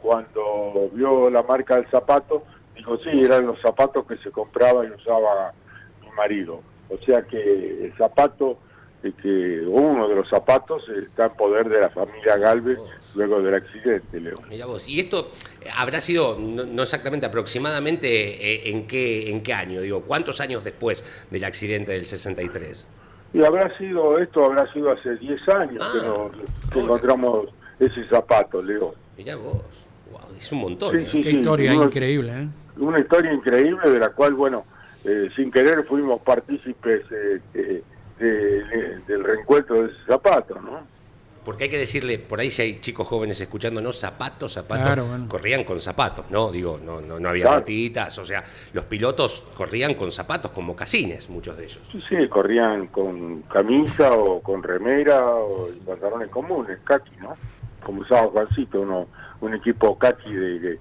[0.01, 2.43] cuando vio la marca del zapato
[2.75, 5.53] dijo sí eran los zapatos que se compraba y usaba
[6.01, 8.57] mi marido o sea que el zapato
[9.01, 12.77] eh, que uno de los zapatos eh, está en poder de la familia Galvez
[13.15, 14.85] luego del accidente Leo Mirá vos.
[14.89, 20.01] Y esto eh, habrá sido, no, no exactamente, aproximadamente en qué en qué año, digo,
[20.01, 22.89] ¿cuántos años después del accidente del 63?
[23.33, 26.83] Y habrá sido, esto habrá sido hace 10 años Ah, que, nos- que ahora.
[26.85, 28.95] encontramos ese zapato, Leo.
[29.17, 29.61] Mirá vos.
[30.11, 30.91] Wow, es un montón.
[30.91, 31.09] Sí, ¿eh?
[31.11, 31.21] sí.
[31.21, 32.47] Qué historia increíble, ¿eh?
[32.77, 34.65] Una historia increíble de la cual, bueno,
[35.05, 37.83] eh, sin querer fuimos partícipes eh, eh,
[38.17, 38.25] de-
[38.63, 40.81] de- del reencuentro de ese zapato, ¿no?
[41.49, 45.25] Porque hay que decirle, por ahí si hay chicos jóvenes escuchándonos, zapatos, zapatos, Claro, bueno.
[45.27, 46.51] corrían con zapatos, ¿no?
[46.51, 47.61] Digo, no, no, no había Claro.
[47.61, 51.79] botitas, o sea, los pilotos corrían con zapatos, con mocasines, muchos de ellos.
[51.91, 57.33] Sí, sí, corrían con camisa o con remera o pantalones comunes, kaki, ¿no?
[57.83, 59.07] Como usaba Juancito, uno,
[59.41, 60.79] un equipo kaki de, de,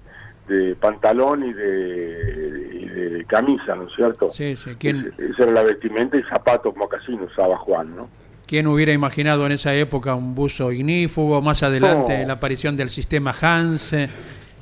[0.49, 4.29] de pantalón y de, y de camisa, ¿no es cierto?
[4.29, 4.75] Sí, sí.
[4.77, 8.07] ¿Quién, Esa era la vestimenta y zapatos mocasín usaba Juan, ¿no?
[8.49, 11.39] Quién hubiera imaginado en esa época un buzo ignífugo?
[11.39, 12.27] Más adelante No.
[12.27, 13.93] la aparición del sistema Hans.
[13.93, 14.09] eh,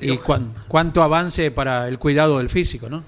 [0.02, 3.02] y cuán- cuánto avance para el cuidado del físico, ¿no?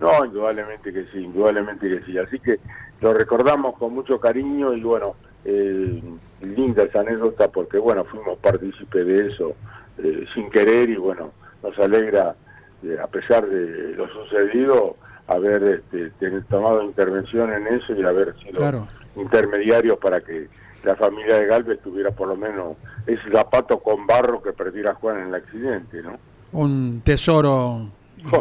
[0.00, 2.16] No, indudablemente que sí, indudablemente que sí.
[2.18, 2.58] Así que
[3.02, 5.14] lo recordamos con mucho cariño y bueno,
[5.44, 6.02] eh,
[6.40, 9.54] linda esa anécdota porque bueno, fuimos partícipes de eso
[10.02, 11.30] eh, sin querer y bueno,
[11.62, 12.34] nos alegra,
[12.82, 14.96] eh, a pesar de lo sucedido,
[15.28, 16.10] haber este,
[16.48, 18.88] tomado intervención en eso y haber sido Claro.
[19.16, 20.48] Intermediarios para que
[20.84, 25.20] la familia de Galvez tuviera por lo menos ese zapato con barro que perdiera Juan
[25.20, 26.18] en el accidente, ¿no?
[26.52, 27.88] Un tesoro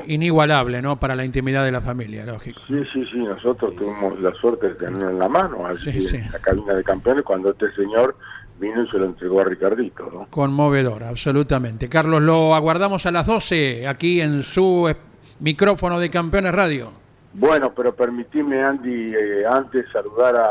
[0.07, 0.99] inigualable, ¿no?
[0.99, 2.61] Para la intimidad de la familia, lógico.
[2.67, 6.17] Sí, sí, sí, nosotros tuvimos la suerte de tenerlo en la mano, allí Sí, sí.
[6.17, 8.15] en la cabina de campeones, cuando este señor
[8.59, 10.27] vino y se lo entregó a Ricardito, ¿no?
[10.29, 11.89] Conmovedor, absolutamente.
[11.89, 14.93] Carlos, lo aguardamos a las 12 aquí en su
[15.39, 16.91] micrófono de Campeones Radio.
[17.33, 20.49] Bueno, pero permitime, Andy, eh, antes saludar a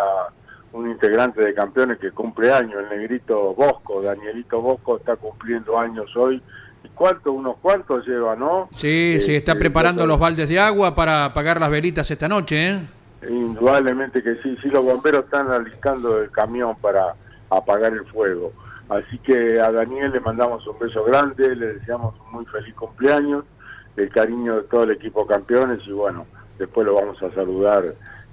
[0.73, 6.15] un integrante de campeones que cumple años, el negrito Bosco, Danielito Bosco está cumpliendo años
[6.17, 6.41] hoy.
[6.83, 7.33] ¿Y cuánto?
[7.33, 8.69] Unos cuantos lleva, ¿no?
[8.73, 12.71] Sí, sí, está Este, preparando los baldes de agua para apagar las velitas esta noche,
[12.71, 12.81] ¿eh?
[13.29, 17.15] Indudablemente que sí, sí, los bomberos están alistando el camión para
[17.51, 18.53] apagar el fuego.
[18.89, 23.45] Así que a Daniel le mandamos un beso grande, le deseamos un muy feliz cumpleaños,
[23.97, 26.27] el cariño de todo el equipo campeones y bueno,
[26.61, 27.83] después lo vamos a saludar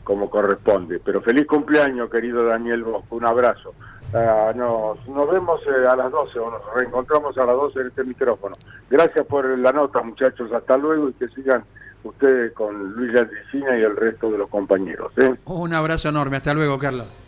[0.03, 0.99] como corresponde.
[1.03, 3.73] Pero feliz cumpleaños, querido Daniel Bosco, un abrazo.
[4.13, 4.97] Ah, nos,
[5.29, 8.55] vemos eh, a las 12 o nos reencontramos a las 12 en este micrófono.
[8.89, 10.51] Gracias por la nota, muchachos.
[10.51, 11.63] Hasta luego y que sigan
[12.03, 15.11] ustedes con Luis Landricina y el resto de los compañeros.
[15.17, 15.35] ¿eh?
[15.45, 17.26] Un abrazo enorme, hasta luego, Carlos.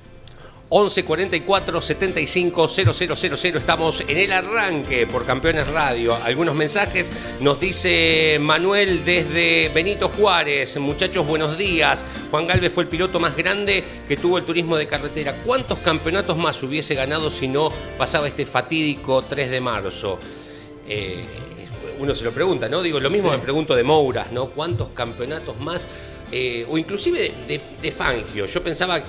[0.71, 2.91] 11 44 75 000.
[3.57, 6.15] Estamos en el arranque por Campeones Radio.
[6.15, 10.77] Algunos mensajes nos dice Manuel desde Benito Juárez.
[10.77, 12.05] Muchachos, buenos días.
[12.29, 15.41] Juan Galvez fue el piloto más grande que tuvo el turismo de carretera.
[15.43, 20.19] ¿Cuántos campeonatos más hubiese ganado si no pasaba este fatídico 3 de marzo?
[20.87, 21.25] Eh,
[21.99, 22.81] uno se lo pregunta, ¿no?
[22.81, 24.47] Digo, lo mismo me pregunto de Mouras, ¿no?
[24.47, 25.87] ¿Cuántos campeonatos más?
[26.31, 28.45] Eh, o inclusive de, de- de Fangio.
[28.45, 29.03] Yo pensaba, mm,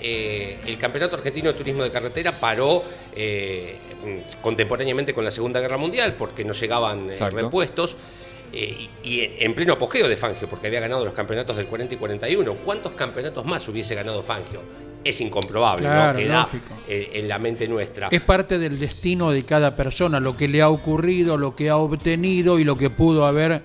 [0.00, 5.58] eh, el Campeonato Argentino de Turismo de Carretera paró eh, mm, contemporáneamente con la Segunda
[5.60, 7.12] Guerra Mundial porque no llegaban eh,
[7.44, 7.96] repuestos.
[8.52, 11.66] Eh, y, y en, en pleno apogeo de Fangio, porque había ganado los campeonatos del
[11.66, 12.54] 40 y 41.
[12.64, 14.60] ¿Cuántos campeonatos más hubiese ganado Fangio?
[15.04, 16.18] es incomprobable, Claro, ¿no?
[16.24, 16.48] Queda
[16.86, 18.06] eh, en la mente nuestra.
[18.12, 21.76] Es parte del destino de cada persona, lo que le ha ocurrido, lo que ha
[21.76, 23.62] obtenido y lo que pudo haber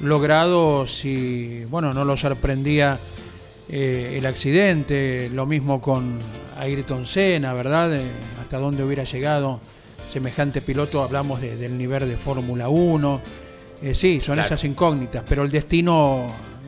[0.00, 2.98] logrado si, bueno, no lo sorprendía
[3.68, 5.30] eh, el accidente.
[5.32, 6.18] Lo mismo con
[6.58, 7.94] Ayrton Senna, ¿verdad?
[7.94, 8.10] Eh,
[8.42, 9.60] hasta dónde hubiera llegado
[10.08, 13.20] semejante piloto, hablamos de- del nivel de Fórmula 1.
[13.82, 14.46] Eh, sí, son Claro.
[14.46, 16.26] esas incógnitas, pero el destino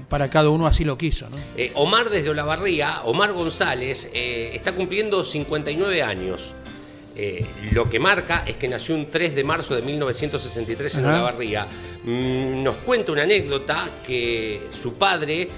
[0.09, 1.37] para cada uno así lo quiso, ¿no?
[1.57, 6.55] Eh, Omar desde Olavarría, Omar González, eh, está cumpliendo 59 años.
[7.15, 11.15] Eh, lo que marca es que nació un 3 de marzo de 1963 en Ajá.
[11.15, 11.67] Olavarría.
[12.05, 15.49] Mm, nos cuenta una anécdota que su padre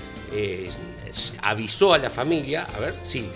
[1.43, 3.27] avisó a la familia, a ver, sí,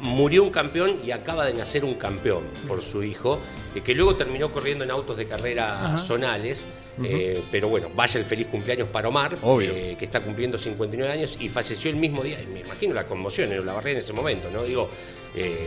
[0.00, 3.40] murió un campeón y acaba de nacer un campeón por su hijo,
[3.74, 5.98] eh, que luego terminó corriendo en autos de carrera Ajá.
[5.98, 6.66] zonales.
[7.04, 11.36] eh, pero bueno, vaya el feliz cumpleaños para Omar, eh, que está cumpliendo 59 años
[11.38, 12.38] y falleció el mismo día.
[12.52, 14.64] Me imagino la conmoción en Olavarría en ese momento, ¿no?
[14.64, 14.90] Digo,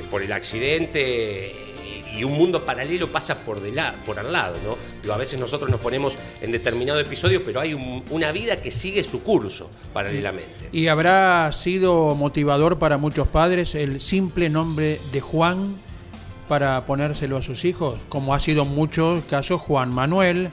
[0.09, 1.53] por el accidente
[2.17, 4.77] y un mundo paralelo pasa por, de la- por al lado, ¿no?
[5.01, 8.71] Digo, a veces nosotros nos ponemos en determinado episodio, pero hay un- una vida que
[8.71, 10.69] sigue su curso paralelamente.
[10.71, 15.75] Y habrá sido motivador para muchos padres el simple nombre de Juan
[16.47, 20.49] para ponérselo a sus hijos, como ha sido en muchos casos Juan Manuel,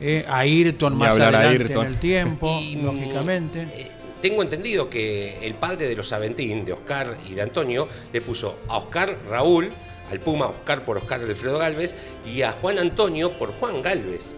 [0.00, 1.86] eh, Ayrton más adelante Ayrton.
[1.86, 3.62] en el tiempo, Y, mm, lógicamente.
[3.72, 3.90] eh,
[4.20, 8.56] tengo entendido que el padre de los Aventín, de Oscar y de Antonio, le puso
[8.68, 9.70] a Oscar Raúl,
[10.10, 14.32] al Puma Oscar por Oscar Alfredo Galvez, y a Juan Antonio por Juan Galvez.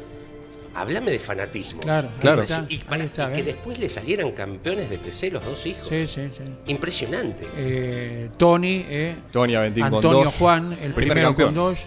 [0.74, 1.80] Háblame de fanatismo.
[1.80, 2.42] Claro, Claro.
[2.42, 3.46] está, Y, para- está, y que ¿ves?
[3.46, 5.88] después le salieran campeones de TC los dos hijos.
[5.88, 6.42] Sí, sí, sí.
[6.66, 7.46] Impresionante.
[7.56, 10.30] Eh, Tony, eh, Tony Aventín con Antonio.
[10.38, 11.46] Juan, el Primer primero campeón.
[11.48, 11.78] con dos,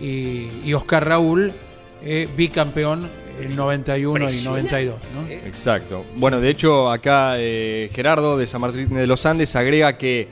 [0.00, 1.52] y, y Oscar Raúl,
[2.02, 3.08] eh, bicampeón
[3.40, 4.70] en 91 y Impresionante.
[4.86, 4.98] 92.
[5.14, 5.28] ¿no?
[5.28, 6.02] Eh, Exacto.
[6.16, 10.28] Bueno, de hecho, acá eh, Gerardo de San Martín de los Andes agrega que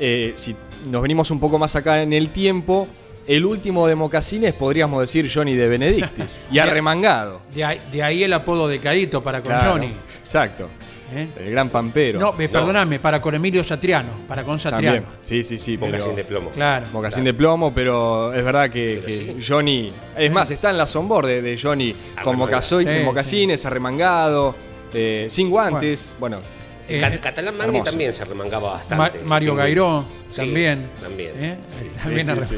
[0.00, 0.54] eh, si
[0.86, 2.86] nos venimos un poco más acá en el tiempo,
[3.26, 6.42] el último de Mocasines podríamos decir Johnny de Benedictis.
[6.50, 7.40] y arremangado.
[7.54, 9.92] De, ahí, de ahí el apodo de Caíto para con Claro, Johnny.
[10.20, 10.68] Exacto.
[11.14, 11.28] ¿eh?
[11.38, 12.18] El gran pampero.
[12.20, 14.96] No, eh, perdóname, para con Emilio Satriano, para con Satriano.
[15.02, 15.18] También.
[15.22, 15.78] Sí, sí, sí.
[15.78, 16.50] Mocasín de plomo.
[16.50, 16.86] Claro.
[16.92, 19.44] Mocasín de plomo, pero es verdad que, Pero que sí.
[19.46, 19.90] Johnny.
[20.16, 21.92] Es más, está en la sombor de, de Johnny
[22.22, 22.60] con Arremangado.
[22.60, 24.54] mocasoy- Sí, mocasines, arremangado,
[24.92, 26.12] eh, sin guantes.
[26.20, 26.40] Bueno,
[26.88, 27.90] Eh, Ca- Catalán Magni hermoso.
[27.90, 29.18] también se arremangaba Ma- bastante.
[29.24, 30.90] Mario Gairó sí, también.
[31.00, 31.32] También.
[31.44, 31.56] ¿eh?
[31.78, 31.90] sí.
[32.02, 32.56] También sí.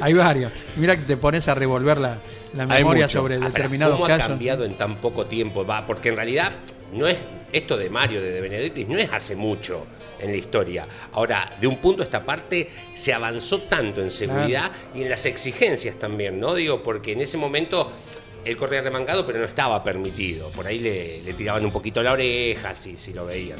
[0.00, 0.52] Hay varios.
[0.76, 2.18] Mira que te pones a revolver la,
[2.54, 5.66] la memoria sobre Ah, pero determinados ¿Cómo ha cambiado en tan poco tiempo?
[5.66, 6.52] Va, porque en realidad
[6.92, 7.16] no es
[7.52, 9.86] esto de Mario, de, de Benedictis, no es hace mucho
[10.18, 10.86] en la historia.
[11.12, 15.26] Ahora, de un punto a esta parte se avanzó tanto en seguridad y en las
[15.26, 16.54] exigencias también, ¿no?
[16.54, 17.92] Digo, porque en ese momento
[18.46, 20.48] él corría remangado, pero no estaba permitido.
[20.50, 23.58] Por ahí le, le tiraban un poquito la oreja, si, si lo veían.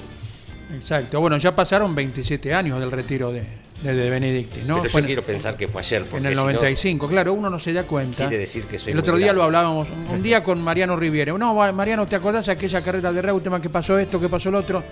[0.74, 1.20] Exacto.
[1.20, 3.44] Bueno, ya pasaron 27 años del retiro de,
[3.82, 4.82] de, de Benedicti, ¿no?
[4.82, 6.02] pero yo quiero pensar que fue ayer.
[6.02, 8.16] Porque en el si no- 95, claro, uno no se da cuenta.
[8.26, 11.32] Quiere decir que soy El otro día lo hablábamos, un, un día con Mariano Riviere.
[11.38, 14.58] No, Mariano, ¿te acordás de aquella carrera de Reutemann que pasó esto, que pasó lo
[14.58, 14.82] otro?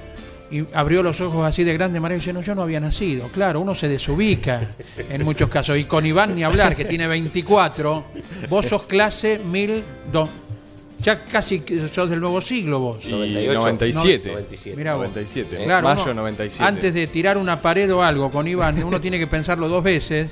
[0.50, 3.28] Y abrió los ojos así de grande Mariano y dice, no, yo no había nacido.
[3.28, 5.76] Claro, uno se desubica en muchos casos.
[5.78, 8.04] Y con Iván ni hablar, que tiene 24.
[8.48, 10.30] Vos sos clase 1002.
[11.00, 13.04] Ya casi sos del nuevo siglo vos.
[13.04, 13.54] y 98.
[13.54, 14.28] 97.
[14.30, 14.76] 97.
[14.76, 15.08] Mirá vos.
[15.08, 15.64] 97.
[15.64, 16.66] Claro, Mayo uno, 97.
[16.66, 20.30] Antes de tirar una pared o algo con Iván, uno tiene que pensarlo dos veces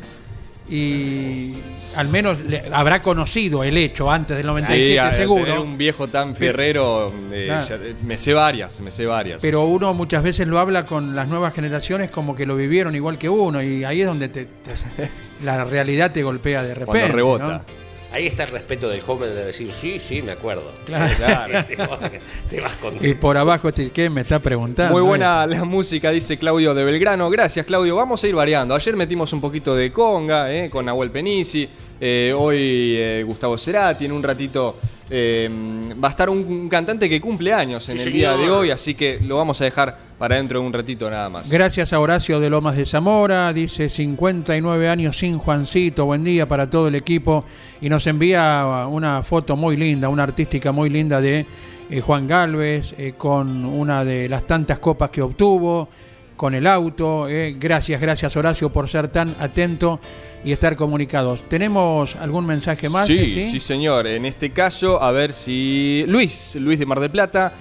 [0.68, 1.54] y
[1.96, 5.44] al menos le- habrá conocido el hecho antes del 97 Sí, seguro.
[5.44, 9.42] tener un viejo tan fierrero, eh, ya- eh, me sé varias, me sé varias.
[9.42, 13.18] Pero uno muchas veces lo habla con las nuevas generaciones como que lo vivieron igual
[13.18, 15.10] que uno y ahí es donde te- te-
[15.44, 16.98] la realidad te golpea de repente.
[17.00, 17.44] Cuando rebota.
[17.48, 17.82] ¿no?
[18.12, 20.70] Ahí está el respeto del joven de decir, sí, sí, me acuerdo.
[20.84, 21.12] Claro.
[21.22, 21.64] Claro.
[21.64, 21.88] te, vas,
[22.50, 24.92] te vas con Y por abajo, este, ¿qué me está preguntando?
[24.92, 27.30] Muy buena la música, dice Claudio de Belgrano.
[27.30, 27.96] Gracias, Claudio.
[27.96, 28.74] Vamos a ir variando.
[28.74, 31.68] Ayer metimos un poquito de conga eh, con Nahuel Penisi.
[32.04, 34.06] Eh, hoy eh, Gustavo Cerati.
[34.06, 34.76] En un ratito
[35.08, 35.48] eh,
[36.02, 38.72] va a estar un, un cantante que cumple años en Sí, el día de hoy,
[38.72, 41.48] así que lo vamos a dejar para dentro de un ratito nada más.
[41.48, 46.68] Gracias a Horacio de Lomas de Zamora, dice 59 años sin Juancito, buen día para
[46.68, 47.44] todo el equipo
[47.80, 51.46] y nos envía una foto muy linda, una artística muy linda de
[51.88, 55.88] eh, Juan Galvez eh, con una de las tantas copas que obtuvo,
[56.42, 57.28] con el auto.
[57.28, 57.54] eh.
[57.56, 60.00] Gracias, gracias Horacio por ser tan atento
[60.44, 61.48] y estar comunicados.
[61.48, 63.06] ¿Tenemos algún mensaje más?
[63.06, 63.44] Sí, ¿Sí?
[63.48, 64.08] sí, señor.
[64.08, 66.04] En este caso, a ver si.
[66.08, 67.52] Luis, Luis de Mar del Plata.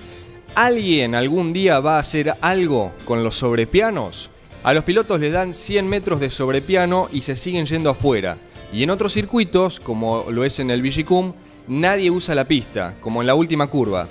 [0.56, 4.32] ¿Alguien algún día va a hacer algo con los sobrepianos?
[4.64, 8.38] A los pilotos les dan 100 metros de sobrepiano y se siguen yendo afuera.
[8.74, 11.34] Y en otros circuitos, como lo es en el Vigicum,
[11.68, 14.08] nadie usa la pista, como en la última curva.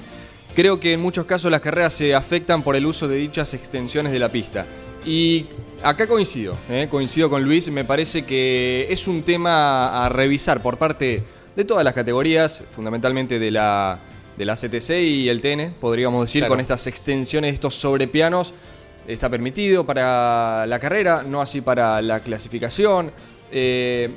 [0.55, 4.13] Creo que en muchos casos las carreras se afectan por el uso de dichas extensiones
[4.13, 4.67] de la pista.
[5.07, 5.47] Y
[5.83, 6.89] acá coincido, ¿eh?
[6.91, 11.23] coincido con Luis, me parece que es un tema a revisar por parte
[11.57, 14.01] de todas las categorías, fundamentalmente de la,
[14.37, 16.53] de la CTC y el TN, podríamos decir, Claro.
[16.53, 18.53] con estas extensiones, estos sobrepianos.
[19.09, 23.11] Está permitido para la carrera, no así para la clasificación.
[23.51, 24.11] Eh,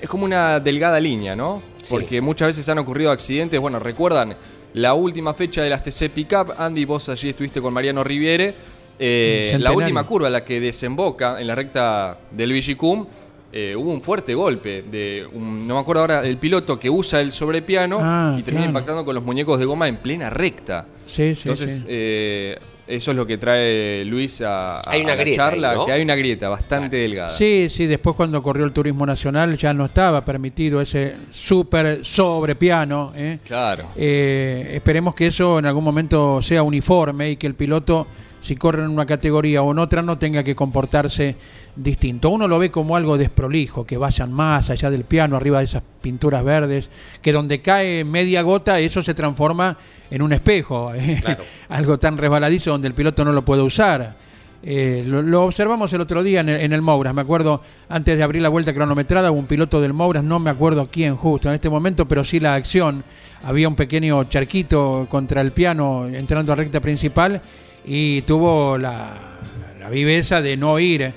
[0.00, 1.62] es como una delgada línea, ¿no?
[1.82, 1.88] Sí.
[1.90, 3.58] Porque muchas veces han ocurrido accidentes.
[3.60, 4.36] Bueno, recuerdan
[4.74, 6.52] la última fecha de las TC Pickup.
[6.58, 8.54] Andy, vos allí estuviste con Mariano Riviere.
[8.98, 13.06] Eh, la última curva, la que desemboca en la recta del Vigicum,
[13.52, 17.20] eh, hubo un fuerte golpe de un- no me acuerdo ahora el piloto que usa
[17.20, 18.70] el sobrepiano Ah, y termina claro.
[18.78, 20.86] impactando con los muñecos de goma en plena recta.
[21.06, 21.84] Sí, sí, Entonces, sí.
[21.88, 22.58] eh,
[22.94, 25.74] eso es lo que trae Luis a, a- Hay una a la grieta ahí, charla,
[25.74, 25.86] ¿no?
[25.86, 27.30] que hay una grieta bastante delgada.
[27.30, 33.12] Sí, sí, después cuando corrió el turismo nacional ya no estaba permitido ese súper sobrepiano.
[33.16, 33.38] ¿eh?
[33.46, 33.88] Claro.
[33.96, 38.06] Eh, esperemos que eso en algún momento sea uniforme y que el piloto,
[38.42, 41.36] si corre en una categoría o en otra, no tenga que comportarse
[41.76, 42.28] distinto.
[42.28, 45.82] Uno lo ve como algo desprolijo, que vayan más allá del piano, arriba de esas
[46.02, 46.90] pinturas verdes,
[47.22, 49.78] que donde cae media gota, eso se transforma
[50.10, 50.92] en un espejo.
[50.94, 51.18] ¿eh?
[51.20, 51.44] Claro.
[51.68, 54.16] algo tan resbaladizo donde el piloto no lo puede usar.
[54.64, 58.16] Eh, lo, lo observamos el otro día en el, en el Mouras, me acuerdo, antes
[58.16, 61.48] de abrir la vuelta cronometrada, hubo un piloto del Mouras, no me acuerdo quién justo
[61.48, 63.04] en este momento, pero sí la acción.
[63.44, 67.42] Había un pequeño charquito contra el piano entrando a recta principal
[67.84, 69.38] y tuvo la,
[69.80, 71.12] la viveza de no ir.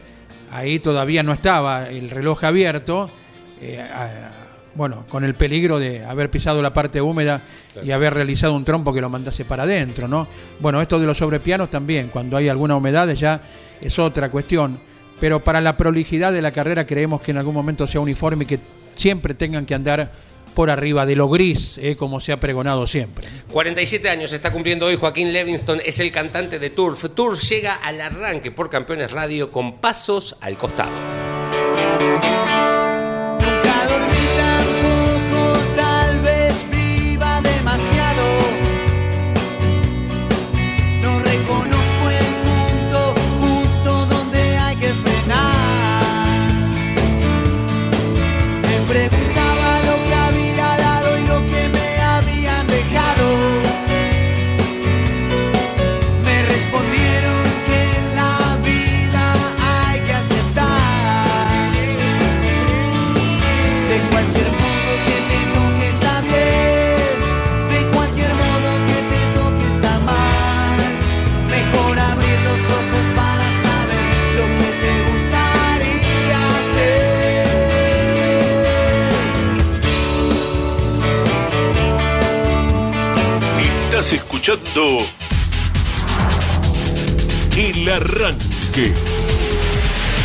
[0.52, 3.10] Ahí todavía no estaba el reloj abierto.
[3.62, 4.32] eh, a-
[4.76, 7.42] bueno, con el peligro de haber pisado la parte húmeda
[7.82, 10.28] y haber realizado un trompo que lo mandase para adentro, ¿no?
[10.60, 13.40] Bueno, esto de los sobrepianos también, cuando hay alguna humedad ya
[13.80, 14.78] es otra cuestión,
[15.22, 18.48] pero para la prolijidad de la carrera creemos que en algún momento sea uniforme y
[18.48, 18.60] que
[18.96, 20.12] siempre tengan que andar
[20.56, 21.96] por arriba de lo gris, ¿eh?
[21.96, 23.28] como se ha pregonado siempre.
[23.52, 27.06] 47 años está cumpliendo hoy Joaquín Levingston, es el cantante de Turf.
[27.14, 30.96] Turf llega al arranque por Campeones Radio con pasos al costado.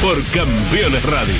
[0.02, 1.34] Por Campeones Radio.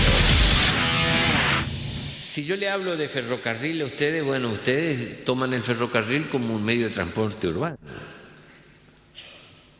[2.31, 6.65] Si yo le hablo de ferrocarril a ustedes, bueno, ustedes toman el ferrocarril como un
[6.65, 7.79] medio de transporte urbano.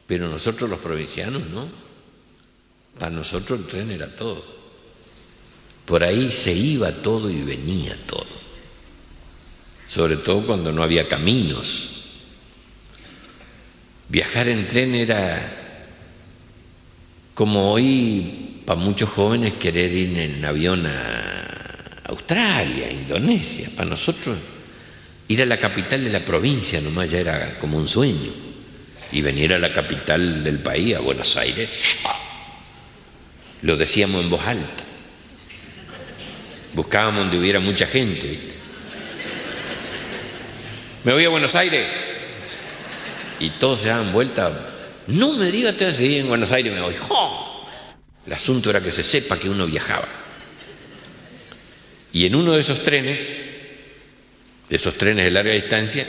[0.09, 1.69] Pero nosotros los provincianos, ¿no?
[2.99, 4.45] Para nosotros el tren era todo.
[5.85, 8.27] Por ahí se iba todo y venía todo.
[9.87, 12.25] Sobre todo cuando no había caminos.
[14.09, 15.60] Viajar en tren era
[17.41, 23.67] como hoy para muchos jóvenes querer ir en avión a Australia, Indonesia.
[23.75, 24.37] Para nosotros
[25.27, 28.31] ir a la capital de la provincia nomás ya era como un sueño.
[29.11, 31.97] Y venir a la capital del país, a Buenos Aires,
[33.63, 34.85] lo decíamos en voz alta.
[36.75, 38.27] Buscábamos donde hubiera mucha gente.
[38.27, 38.55] ¿viste?
[41.05, 41.87] Me voy a Buenos Aires.
[43.39, 44.70] Y todos se daban vuelta.
[45.11, 46.95] No me digas, te vas a ir en Buenos Aires, me voy.
[46.97, 47.67] ¡Jo!
[48.27, 50.07] El asunto era que se sepa que uno viajaba.
[52.13, 53.19] Y en uno de esos trenes,
[54.69, 56.07] de esos trenes de larga distancia,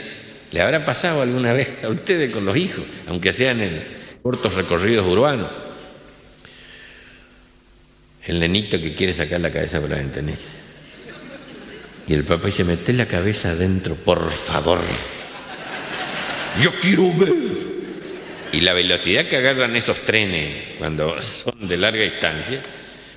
[0.50, 3.82] le habrá pasado alguna vez a ustedes con los hijos, aunque sean en
[4.22, 5.48] cortos recorridos urbanos.
[8.24, 10.38] El nenito que quiere sacar la cabeza por la ventanilla.
[12.06, 14.80] Y el papá dice, mete la cabeza adentro, por favor.
[16.60, 17.61] Yo quiero ver.
[18.52, 22.60] Y la velocidad que agarran esos trenes cuando son de larga distancia,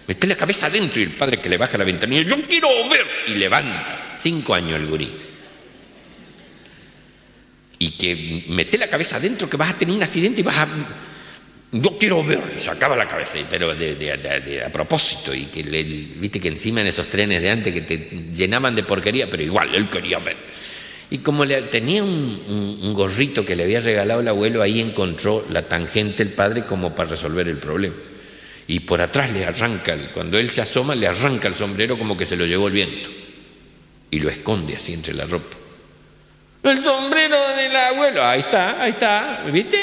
[0.08, 3.06] mete la cabeza adentro y el padre que le baja la ventanilla, yo quiero ver.
[3.28, 4.16] Y levanta.
[4.18, 5.12] Cinco años el gurí.
[7.80, 10.68] Y que mete la cabeza adentro que vas a tener un accidente y vas a...
[11.74, 12.42] Yo quiero ver.
[12.56, 15.34] Y sacaba la cabeza, pero de, a propósito.
[15.34, 17.98] Y que le, viste que encima en esos trenes de antes que te
[18.34, 20.38] llenaban de porquería, pero igual, él quería ver.
[21.10, 25.46] Y como le, tenía un, un- gorrito que le había regalado el abuelo, ahí encontró
[25.50, 27.96] la tangente el padre como para resolver el problema.
[28.68, 32.26] Y por atrás le arranca, cuando él se asoma, le arranca el sombrero como que
[32.26, 33.10] se lo llevó el viento.
[34.10, 35.56] Y lo esconde así entre la ropa.
[36.64, 39.78] El sombrero del abuelo, ahí está, ahí está, ¿viste?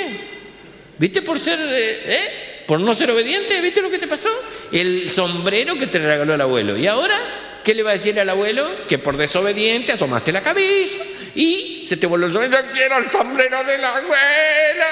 [0.99, 2.65] ¿Viste por ser, eh, eh?
[2.67, 4.31] Por no ser obediente, ¿viste lo que te pasó?
[4.73, 6.77] El sombrero que te regaló el abuelo.
[6.77, 7.15] ¿Y ahora
[7.63, 8.69] qué le va a decir al abuelo?
[8.89, 10.99] Que por desobediente asomaste la cabeza
[11.35, 12.63] y se te volvió el sombrero.
[12.63, 14.87] Yo quiero el sombrero de la abuela.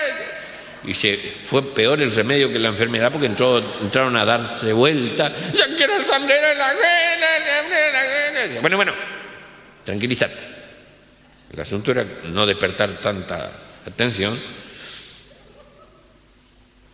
[0.85, 5.33] Y se, fue peor el remedio que la enfermedad porque entró, entraron a darse vuelta.
[5.53, 7.39] Yo quiero el sombrero de la abuela.
[7.47, 8.61] la abuela, la abuela".
[8.61, 8.93] Bueno, bueno,
[9.85, 10.51] tranquilízate.
[11.53, 13.51] El asunto era no despertar tanta
[13.87, 14.41] atención.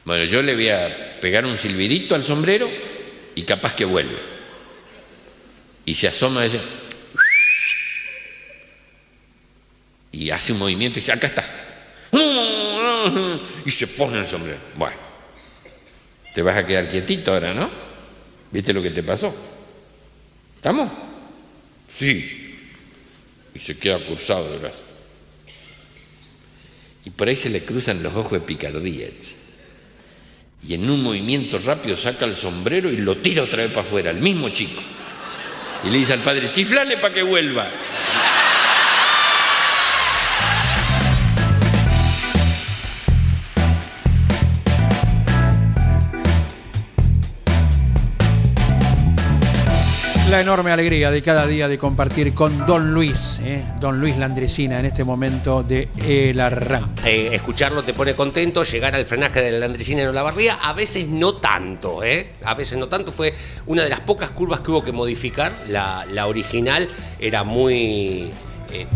[0.05, 2.69] Bueno, yo le voy a pegar un silbidito al sombrero
[3.35, 4.36] y capaz que vuelve.
[5.87, 6.61] Y se asoma ese.
[10.13, 11.45] Y hace un movimiento y dice, acá está.
[13.65, 14.59] Y se pone el sombrero.
[14.77, 14.97] Bueno,
[16.35, 17.71] te vas a quedar quietito ahora, ¿no?
[18.53, 19.35] ¿Viste lo que te pasó?
[20.57, 20.93] ¿Estamos?
[21.89, 22.43] Sí
[23.57, 24.85] y se queda cruzado de brazos.
[27.07, 29.09] Y por ahí se le cruzan los ojos de picardía.
[30.69, 34.11] Y en un movimiento rápido saca el sombrero y lo tira otra vez para afuera,
[34.11, 34.83] al mismo chico.
[35.85, 37.69] Y le dice al padre, chiflale para que vuelva.
[50.31, 53.65] La enorme alegría de cada día de compartir con Don Luis, ¿eh?
[53.79, 57.09] Don Luis Landresina en este momento de El Arranque.
[57.09, 61.07] Eh, escucharlo te pone contento, llegar al frenaje de la Andresina en Olavarría, a veces
[61.07, 62.33] no tanto, ¿eh?
[62.45, 63.33] A veces no tanto, fue
[63.67, 65.53] una de las pocas curvas que hubo que modificar.
[65.69, 66.89] La, la original
[67.21, 68.31] era muy.
[68.73, 68.87] eh,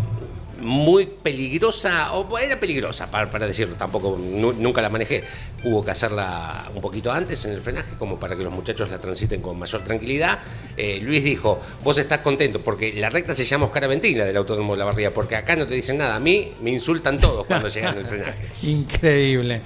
[0.60, 5.24] muy peligrosa, o era peligrosa para, para decirlo, tampoco nu- nunca la manejé.
[5.64, 8.98] Hubo que hacerla un poquito antes en el frenaje, como para que los muchachos la
[8.98, 10.38] transiten con mayor tranquilidad.
[10.76, 14.74] Eh, Luis dijo: Vos estás contento, porque la recta se llama Oscar Aventina del Autódromo
[14.74, 16.14] de la Barría, porque acá no te dicen nada.
[16.16, 18.48] A mí me insultan todos cuando llegan al frenaje.
[18.62, 19.60] Increíble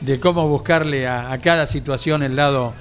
[0.00, 2.72] de cómo buscarle a, a cada situación el lado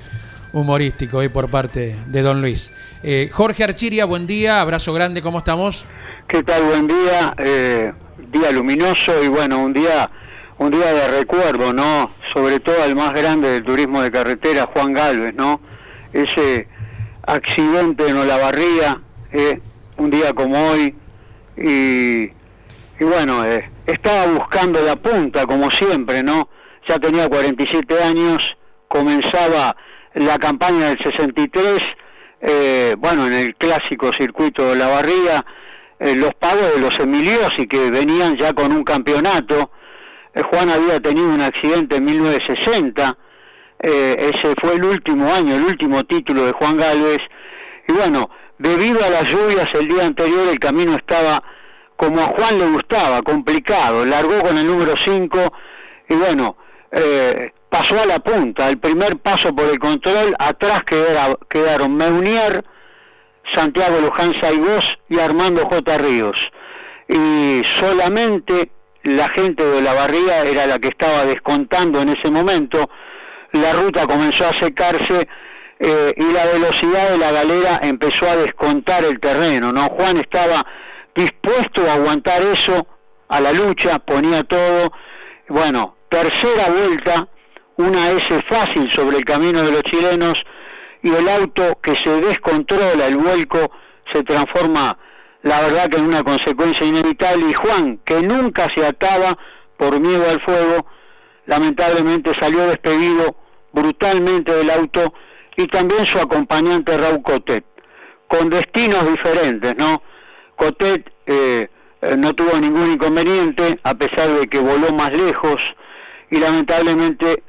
[0.54, 2.72] humorístico ahí por parte de Don Luis.
[3.04, 5.86] Eh, Jorge Archiria, buen día, abrazo grande, ¿cómo estamos?
[6.30, 6.62] ¿Qué tal?
[6.62, 7.92] Buen día, eh,
[8.32, 10.12] día luminoso y bueno, un día,
[10.60, 12.12] un día de recuerdo, ¿no?
[12.32, 15.60] Sobre todo al más grande del turismo de carretera, Juan Galvez, ¿no?
[16.14, 16.68] Ese
[17.26, 19.02] accidente en Olavarría,
[19.32, 19.60] eh,
[19.98, 20.94] un día como hoy,
[21.58, 26.48] y, y bueno, eh, estaba buscando la punta, como siempre, ¿no?
[26.88, 28.56] Ya tenía 47 años,
[28.88, 29.76] comenzaba
[30.14, 31.80] la campaña del 63,
[32.42, 35.44] eh, bueno, en el clásico circuito de Olavarría,
[36.00, 39.72] eh, los pagos de los Emiliosi que venían ya con un campeonato.
[40.34, 43.18] Eh, Juan había tenido un accidente en 1960,
[43.82, 47.20] eh, ese fue el último año, el último título de Juan Galvez.
[47.88, 51.42] Y bueno, debido a las lluvias el día anterior el camino estaba
[51.96, 54.06] como a Juan le gustaba, complicado.
[54.06, 55.54] Largó con el número 5
[56.08, 56.56] y bueno,
[56.92, 58.70] eh, pasó a la punta.
[58.70, 60.84] El primer paso por el control, atrás
[61.50, 62.64] quedaron Meunier,
[63.56, 65.98] Santiago Luján Saigós y Armando J.
[65.98, 66.50] Ríos.
[67.08, 68.72] Y solamente
[69.04, 72.90] la gente de la barría era la que estaba descontando en ese momento.
[73.54, 75.28] La ruta comenzó a secarse
[75.80, 79.72] eh, y la velocidad de la galera empezó a descontar el terreno.
[79.72, 79.88] ¿no?
[79.88, 80.66] Juan estaba
[81.16, 82.86] dispuesto a aguantar eso
[83.30, 84.92] a la lucha, ponía todo.
[85.48, 87.28] Bueno, tercera vuelta,
[87.78, 90.44] una S fácil sobre el camino de los chilenos
[91.02, 93.72] y el auto que se descontrola, el vuelco,
[94.14, 94.98] se transforma,
[95.44, 99.38] la verdad que en una consecuencia inevitable y Juan, que nunca se ataba
[99.78, 100.86] por miedo al fuego,
[101.46, 103.36] lamentablemente salió despedido
[103.72, 105.14] brutalmente del auto
[105.56, 107.66] y también su acompañante Raúl Cotet,
[108.28, 110.02] con destinos diferentes, ¿no?
[110.56, 111.70] Cotet eh,
[112.02, 115.62] eh, no tuvo ningún inconveniente, a pesar de que voló más lejos,
[116.32, 117.44] y lamentablemente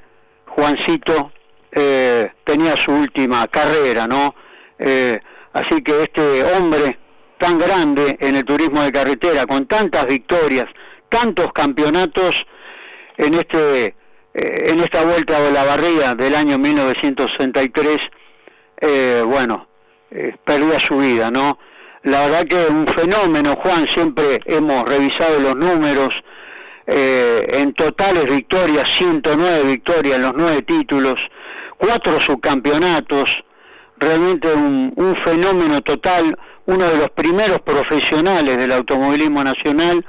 [0.46, 1.32] Juancito
[1.72, 4.34] eh, tenía su última carrera, ¿no?
[4.78, 5.18] Eh,
[5.52, 6.98] así que este hombre
[7.38, 10.66] tan grande en el turismo de carretera, con tantas victorias,
[11.08, 12.44] tantos campeonatos
[13.16, 17.98] en este eh, en esta vuelta de la barriga del año 1963,
[18.80, 19.68] eh, bueno,
[20.44, 21.58] perdía su vida, ¿no?
[22.02, 26.14] La verdad que un fenómeno, Juan, siempre hemos revisado los números,
[26.92, 31.20] eh, en totales victorias, 109 victorias en los nueve títulos,
[31.80, 33.42] cuatro subcampeonatos,
[33.96, 40.04] realmente un, fenómeno total, uno de los primeros profesionales del automovilismo nacional,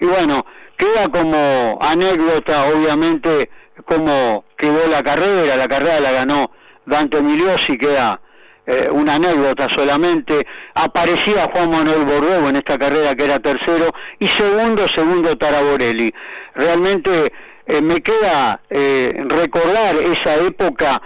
[0.00, 0.46] y bueno,
[0.76, 3.50] queda como anécdota, obviamente,
[3.84, 6.50] cómo quedó la carrera, la carrera la ganó
[6.86, 8.20] Dante Miliosi, queda
[8.64, 10.46] eh, una anécdota solamente.
[10.74, 16.12] Aparecía Juan Manuel Bordeaux en esta carrera que era tercero y segundo, segundo Taraborelli.
[16.54, 17.32] Realmente
[17.66, 21.00] eh, me queda eh, recordar esa época,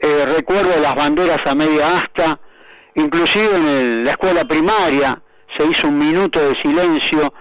[0.00, 2.38] eh, recuerdo las banderas a media asta,
[2.94, 5.20] inclusive en el- la escuela primaria
[5.56, 7.32] se hizo un minuto de silencio,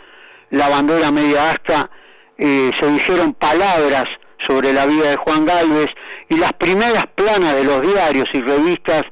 [0.52, 1.90] la bandera a media asta,
[2.38, 4.06] eh, se dijeron palabras
[4.48, 5.88] sobre la vida de Juan Galvez
[6.30, 9.04] y las primeras planas de los diarios y revistas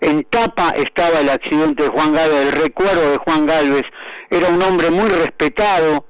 [0.00, 3.84] en tapa estaba el accidente de Juan Galvez, el recuerdo de Juan Galvez.
[4.30, 6.06] Era un hombre muy respetado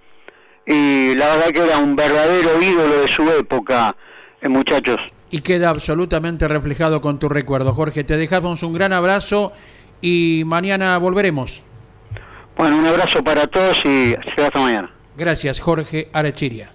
[0.66, 3.96] y la verdad que era un verdadero ídolo de su época,
[4.40, 4.96] eh, muchachos.
[5.30, 7.74] Y queda absolutamente reflejado con tu recuerdo.
[7.74, 9.52] Jorge, te dejamos un gran abrazo
[10.00, 11.62] y mañana volveremos.
[12.56, 14.90] Bueno, un abrazo para todos y hasta mañana.
[15.16, 16.73] Gracias, Jorge Arechiria.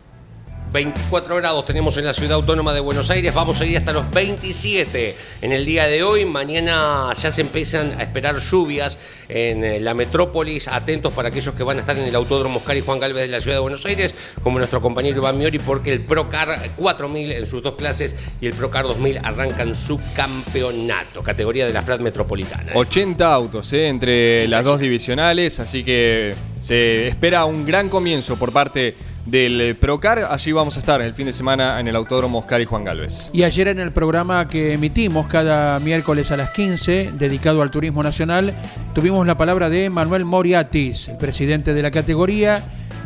[0.71, 4.09] 24 grados tenemos en la ciudad autónoma de Buenos Aires, vamos a ir hasta los
[4.11, 6.25] 27 en el día de hoy.
[6.25, 8.99] Mañana ya se empiezan a esperar lluvias
[9.29, 10.67] en eh, la metrópolis.
[10.67, 13.29] Atentos para aquellos que van a estar en el Autódromo Oscar y Juan Galvez de
[13.29, 14.13] la ciudad de Buenos Aires,
[14.43, 18.53] como nuestro compañero Iván Miori, porque el Procar 4000 en sus dos clases y el
[18.53, 22.73] Procar 2000 arrancan su campeonato, categoría de la FRAD metropolitana.
[22.75, 28.51] 80 autos eh, entre las dos divisionales, así que se espera un gran comienzo por
[28.51, 28.95] parte
[29.29, 30.19] del eh, Procar.
[30.29, 33.29] Allí vamos a estar el fin de semana en el Autódromo Oscar y Juan Galvez.
[33.33, 38.03] Y ayer en el programa que emitimos cada miércoles a las 15, dedicado al turismo
[38.03, 38.53] nacional,
[38.93, 42.63] tuvimos la palabra de Manuel Moriatis, el presidente de la categoría,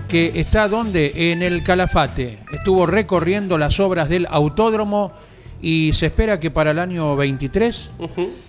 [0.07, 1.31] que está donde?
[1.31, 2.39] En el Calafate.
[2.51, 5.11] Estuvo recorriendo las obras del autódromo
[5.61, 7.91] y se espera que para el año 23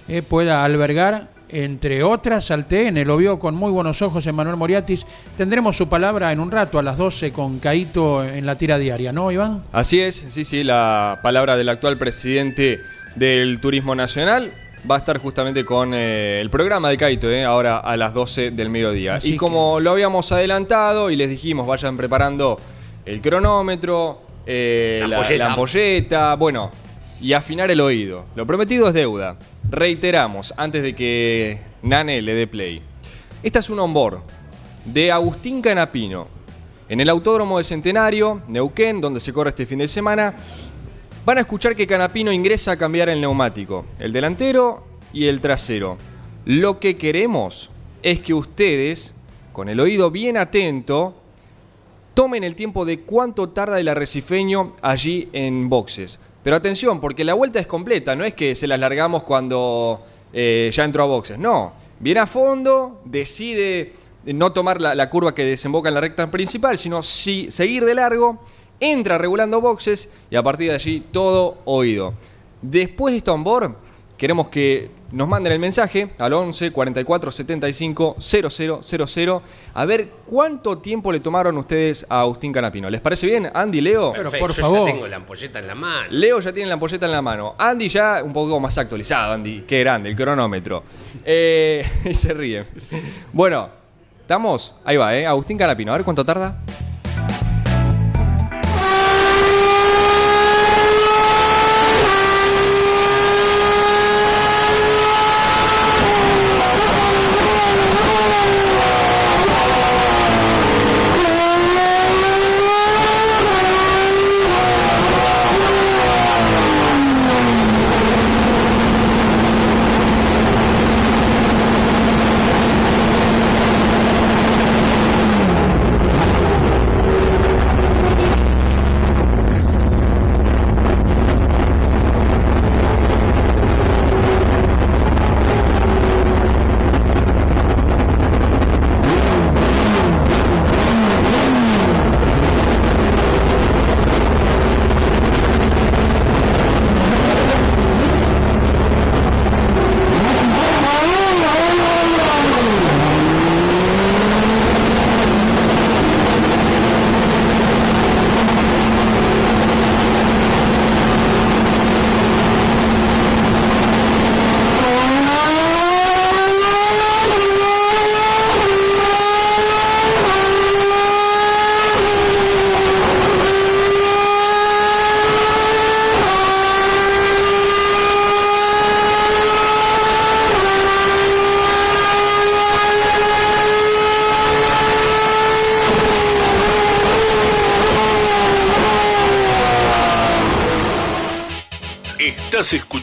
[0.09, 3.05] eh, pueda albergar, entre otras, al TN.
[3.07, 5.07] Lo vio con muy buenos ojos Manuel Moriatis.
[5.37, 9.13] Tendremos su palabra en un rato, a las 12, con Caito en la tira diaria,
[9.13, 9.63] ¿no, Iván?
[9.73, 12.81] Así es, sí, sí, la palabra del actual presidente
[13.15, 14.53] del Turismo Nacional
[14.91, 18.51] va a estar justamente con eh, el programa de Caito, eh, ahora a las 12
[18.51, 19.17] del mediodía.
[19.17, 22.59] Así y como lo habíamos adelantado y les dijimos, vayan preparando
[23.07, 25.45] el cronómetro, eh, La la, ampolleta.
[25.45, 26.71] la ampolleta, bueno,
[27.25, 28.27] y afinar el oído.
[28.37, 29.39] Lo prometido es deuda.
[29.71, 32.83] Reiteramos, antes de que Nane le dé play.
[33.43, 34.19] Esta es un onboard
[34.85, 36.29] de Agustín Canapino.
[36.87, 40.35] En el Autódromo de Centenario, Neuquén, donde se corre este fin de semana,
[41.25, 45.97] van a escuchar que Canapino ingresa a cambiar el neumático, el delantero y el trasero.
[46.45, 47.71] Lo que queremos
[48.03, 49.15] es que ustedes,
[49.55, 51.15] con el oído bien atento,
[52.13, 56.21] tomen el tiempo de cuánto tarda el arrecifeño allí en boxes.
[56.45, 60.71] Pero atención, porque la vuelta es completa, no es que se la largamos cuando eh,
[60.73, 61.73] ya entró a boxes, no.
[61.99, 63.95] Viene a fondo, decide
[64.27, 68.41] no tomar la, curva que desemboca en la recta principal, sino si, seguir de largo,
[68.79, 72.13] entra regulando boxes y a partir de allí todo oído.
[72.61, 73.77] Después de onboard,
[74.19, 79.41] queremos que nos manden el mensaje al 11 44 75 0000
[79.73, 82.91] a ver cuánto tiempo le tomaron ustedes a Agustín Canapino.
[82.91, 83.49] ¿Les parece bien?
[83.55, 84.11] Andy, Leo.
[84.11, 84.89] Pero Perfecto, por yo favor.
[84.89, 86.07] ya tengo la ampolleta en la mano.
[86.11, 87.55] Leo ya tiene la ampolleta en la mano.
[87.57, 89.63] Andy ya un poco más actualizado, Andy.
[89.63, 90.83] Qué grande, el cronómetro.
[91.25, 92.65] Eh, y se ríe.
[93.33, 93.69] Bueno,
[94.21, 94.75] ¿estamos?
[94.85, 95.27] Ahí va, ¿eh?
[95.27, 95.93] Agustín Canapino.
[95.93, 96.61] A ver cuánto tarda.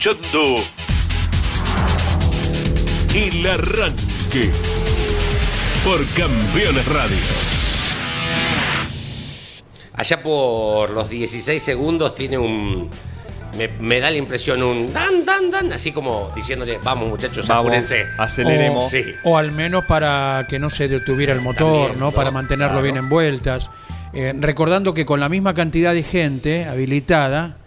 [0.05, 0.55] Escuchando
[3.13, 4.51] El Arranque
[5.83, 7.17] por Campeones Radio.
[9.93, 12.89] Allá por los 16 segundos tiene un.
[13.55, 17.65] Me, me da la impresión un dan, dan, dan, así como diciéndole, vamos muchachos, Vamos,
[17.65, 18.05] apúrense.
[18.17, 18.85] aceleremos.
[18.85, 19.03] O, Sí.
[19.25, 22.05] o al menos para que no se detuviera el motor, También, ¿no?
[22.05, 22.11] ¿no?
[22.11, 22.83] Para mantenerlo Claro.
[22.83, 23.69] bien en vueltas.
[24.13, 27.57] Eh, recordando que con la misma cantidad de gente habilitada,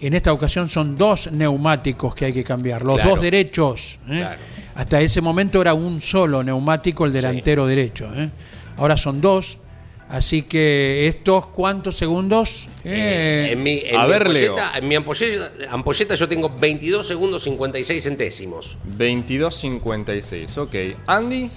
[0.00, 3.10] en esta ocasión son dos neumáticos que hay que cambiar, los Claro.
[3.10, 3.98] dos derechos.
[4.08, 4.16] ¿eh?
[4.18, 4.40] Claro.
[4.74, 8.10] Hasta ese momento era un solo neumático, el delantero derecho.
[8.14, 8.28] ¿eh?
[8.76, 9.58] Ahora son dos.
[10.06, 12.68] Así que estos cuántos segundos?
[12.84, 14.52] Eh, Eh, en mi, en a mi ver, Leo.
[14.52, 18.76] ampolleta, en mi ampolleta, ampolleta yo tengo 22 segundos 56 centésimos.
[18.98, 20.74] 22.56, ok.
[21.06, 21.50] Andy,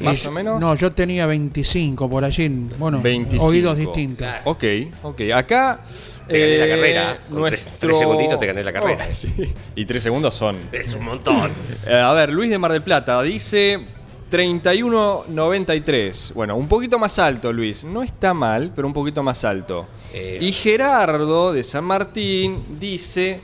[0.00, 0.60] más es- o menos.
[0.60, 2.48] No, yo tenía 25 por allí.
[2.78, 3.44] Bueno, 25.
[3.44, 4.18] oídos distintos.
[4.26, 4.50] Claro.
[4.50, 4.64] Ok,
[5.04, 5.20] ok.
[5.34, 5.80] Acá.
[6.28, 7.18] Te gané la eh, carrera.
[7.30, 9.06] Con tres- tres segunditos te gané la carrera.
[9.10, 9.52] Oh, sí.
[9.74, 10.56] Y tres segundos son.
[10.72, 11.50] Es un montón.
[11.86, 13.80] Eh, a ver, Luis de Mar del Plata dice
[14.30, 16.32] 31.93.
[16.34, 17.84] Bueno, un poquito más alto, Luis.
[17.84, 19.86] No está mal, pero un poquito más alto.
[20.12, 20.38] Eh.
[20.40, 23.40] Y Gerardo de San Martín dice.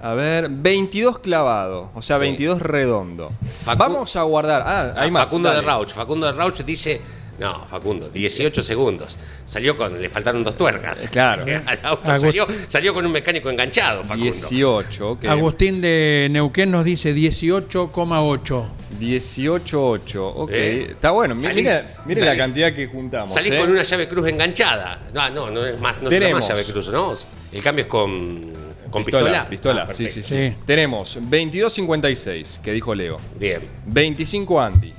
[0.00, 2.22] A ver, 22 clavado, o sea, Sí.
[2.22, 3.32] 22 redondo.
[3.66, 4.62] Facu- Vamos a guardar.
[4.64, 5.26] Ah, hay Ah, más.
[5.28, 5.60] Facundo de.
[5.60, 5.90] Rauch.
[5.92, 7.00] Facundo de Rauch dice.
[7.38, 9.16] No, Facundo, 18 segundos.
[9.46, 10.00] Salió con.
[10.02, 11.04] Le faltaron dos tuercas.
[11.04, 11.44] Eh, claro.
[11.66, 14.24] Al auto Agust- salió, salió con un mecánico enganchado, Facundo.
[14.24, 15.24] 18, ok.
[15.26, 18.64] Agustín de Neuquén nos dice 18,8.
[19.00, 20.50] 18.8, ok.
[20.52, 23.32] Eh, Está bueno, salís- mire, mire la cantidad que juntamos.
[23.32, 23.58] Salí ¿eh?
[23.58, 24.98] con una llave cruz enganchada.
[25.14, 26.44] No, no, no es más, no Tenemos.
[26.44, 27.12] se llama llave cruz, ¿no?
[27.52, 28.52] El cambio es con,
[28.90, 29.48] con pistola.
[29.48, 30.28] Pistola, Ah, sí, sí, perfecto.
[30.28, 30.56] sí, Sí.
[30.66, 33.16] Tenemos 22.56, que dijo Leo.
[33.38, 33.60] Bien.
[33.86, 34.92] 25 Andy.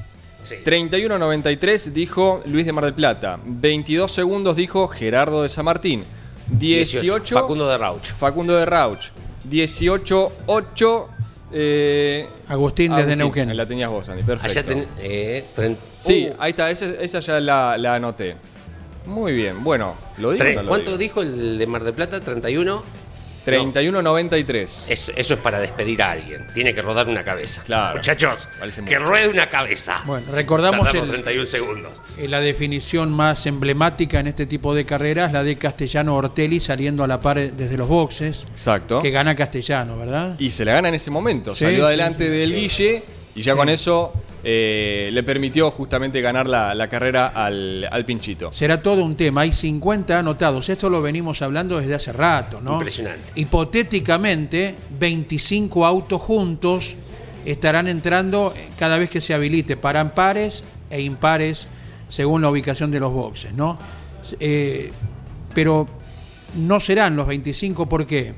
[0.43, 0.55] Sí.
[0.65, 3.39] 31.93 dijo Luis de Mar del Plata.
[3.45, 6.03] 22 segundos dijo Gerardo de San Martín.
[6.47, 8.07] 18 Facundo de Rauch.
[8.13, 9.07] Facundo de Rauch.
[9.49, 11.05] 18.8
[11.51, 13.17] eh, Agustín desde Agustín.
[13.17, 13.57] Neuquén.
[13.57, 14.23] La tenías vos, Andy.
[14.23, 14.59] Perfecto.
[14.59, 18.35] Allá ten, eh, tren- Sí, Uh, ahí está, esa, esa ya la, la anoté.
[19.05, 20.43] Muy bien, bueno, lo digo.
[20.55, 20.97] no lo ¿Cuánto digo?
[20.99, 22.21] dijo el de Mar del Plata?
[22.21, 22.81] ¿31?
[23.49, 24.89] 31.93.
[24.89, 26.47] Eso, eso es para despedir a alguien.
[26.53, 27.63] Tiene que rodar una cabeza.
[27.65, 27.97] Claro.
[27.97, 29.09] Muchachos, Parece que mucho.
[29.09, 30.01] ruede una cabeza.
[30.05, 31.91] Bueno, recordamos Tardamos el- 31 segundos.
[32.17, 37.03] Eh, La definición más emblemática en este tipo de carreras, la de Castellano Ortelli saliendo
[37.03, 39.01] a la par desde los boxes, Exacto.
[39.01, 40.35] que gana Castellano, ¿verdad?
[40.39, 41.55] Y se la gana en ese momento.
[41.55, 42.55] Sí, Salió sí, adelante sí, del sí.
[42.55, 43.03] Guille
[43.35, 43.57] y ya Sí.
[43.57, 44.13] con eso
[44.43, 48.51] eh, le permitió justamente ganar la, la carrera al, al Pinchito.
[48.53, 49.41] Será todo un tema.
[49.41, 50.69] Hay 50 anotados.
[50.69, 52.73] Esto lo venimos hablando desde hace rato, ¿no?
[52.73, 53.31] Impresionante.
[53.35, 56.95] Hipotéticamente, 25 autos juntos
[57.45, 61.67] estarán entrando cada vez que se habilite para pares e impares
[62.09, 63.77] según la ubicación de los boxes, ¿no?
[64.39, 64.91] Eh,
[65.53, 65.85] pero
[66.55, 68.33] no serán los 25, ¿por qué?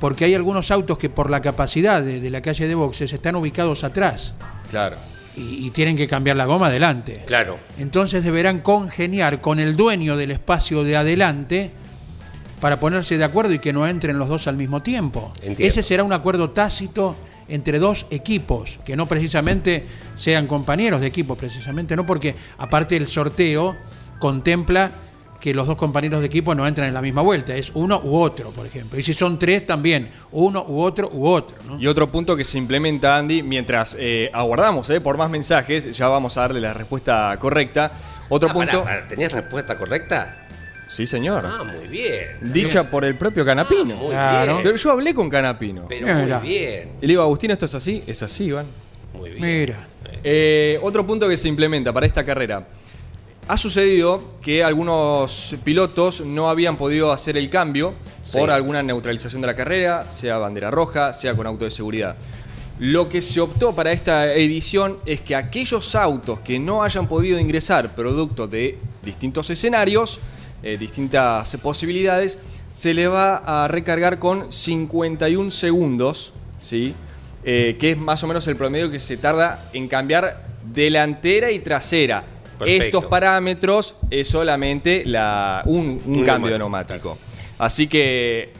[0.00, 3.34] Porque hay algunos autos que por la capacidad de, de la calle de boxes están
[3.36, 4.34] ubicados atrás
[4.70, 4.96] Claro.
[5.38, 7.22] Y, y tienen que cambiar la goma adelante.
[7.26, 7.58] Claro.
[7.78, 11.70] Entonces deberán congeniar con el dueño del espacio de adelante
[12.60, 15.32] para ponerse de acuerdo y que no entren los dos al mismo tiempo.
[15.36, 15.64] Entiendo.
[15.64, 17.16] Ese será un acuerdo tácito
[17.48, 19.86] entre dos equipos, que no precisamente
[20.16, 23.76] sean compañeros de equipo, precisamente no, porque aparte el sorteo
[24.18, 24.90] contempla
[25.40, 28.16] que los dos compañeros de equipo no entran en la misma vuelta, es uno u
[28.16, 28.98] otro, por ejemplo.
[28.98, 31.56] Y si son tres también, uno u otro u otro.
[31.66, 31.78] ¿no?
[31.80, 36.08] Y otro punto que se implementa, Andy, mientras eh, aguardamos eh, por más mensajes, ya
[36.08, 37.92] vamos a darle la respuesta correcta.
[38.28, 38.84] Otro Ah, punto.
[39.08, 40.44] ¿Tenías respuesta correcta?
[40.88, 41.44] Sí, señor.
[41.46, 42.38] Ah, muy bien.
[42.40, 43.94] Dicha por el propio Canapino.
[43.94, 44.52] Ah, muy Claro.
[44.54, 44.62] bien.
[44.64, 45.84] Pero yo hablé con Canapino.
[45.88, 46.38] Pero Mira.
[46.40, 46.88] muy bien.
[47.00, 48.02] Y le digo, Agustín, ¿esto es así?
[48.06, 48.66] Es así, Iván.
[49.14, 49.42] Muy bien.
[49.42, 49.86] Mira.
[50.24, 52.66] Eh, otro punto que se implementa para esta carrera.
[53.48, 58.36] Ha sucedido que algunos pilotos no habían podido hacer el cambio Sí.
[58.36, 62.16] por alguna neutralización de la carrera, sea bandera roja, sea con auto de seguridad.
[62.78, 67.38] Lo que se optó para esta edición es que aquellos autos que no hayan podido
[67.40, 70.20] ingresar producto de distintos escenarios,
[70.62, 72.38] eh, distintas posibilidades,
[72.74, 76.94] se le va a recargar con 51 segundos, ¿sí?
[77.44, 81.60] Eh, que es más o menos el promedio que se tarda en cambiar delantera y
[81.60, 82.24] trasera.
[82.58, 82.84] Perfecto.
[82.84, 87.16] Estos parámetros es solamente la, un, un Un cambio de neumático.
[87.58, 88.52] Así que,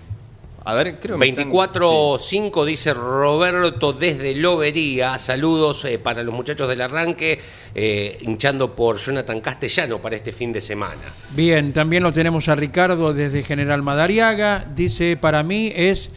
[0.64, 5.16] a ver, creo que me están- 24-5 dice Roberto desde Lobería.
[5.18, 7.38] Saludos eh, para los muchachos del arranque,
[7.74, 11.14] eh, hinchando por Jonathan Castellano para este fin de semana.
[11.30, 14.66] Bien, también lo tenemos a Ricardo desde General Madariaga.
[14.74, 16.11] Dice, para mí es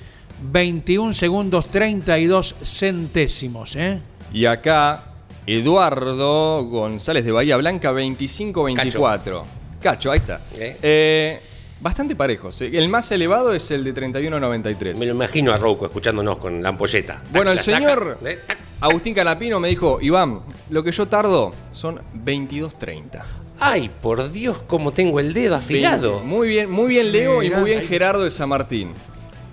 [0.44, 3.76] 21 segundos 32 centésimos.
[3.76, 4.00] ¿eh?
[4.34, 5.11] Y acá,
[5.48, 9.44] Eduardo González de Bahía Blanca, 25-24.
[9.82, 10.12] Cacho.
[10.12, 10.42] ahí está.
[10.58, 10.78] ¿Eh?
[10.82, 11.42] Eh,
[11.80, 12.62] bastante parejos.
[12.62, 12.70] ¿eh?
[12.74, 14.98] El más elevado es el de 31.93.
[14.98, 17.22] Me lo imagino a Rouco escuchándonos con la ampolleta.
[17.32, 18.40] Bueno, el la saca, señor ¿eh?
[18.46, 18.58] Tac.
[18.82, 23.24] Agustín Canapino me dijo, Iván, lo que yo tardo son 22.30.
[23.60, 26.20] Ay, por Dios, cómo tengo el dedo afilado.
[26.22, 28.90] Muy bien, muy bien Leo y muy bien Gerardo de San Martín.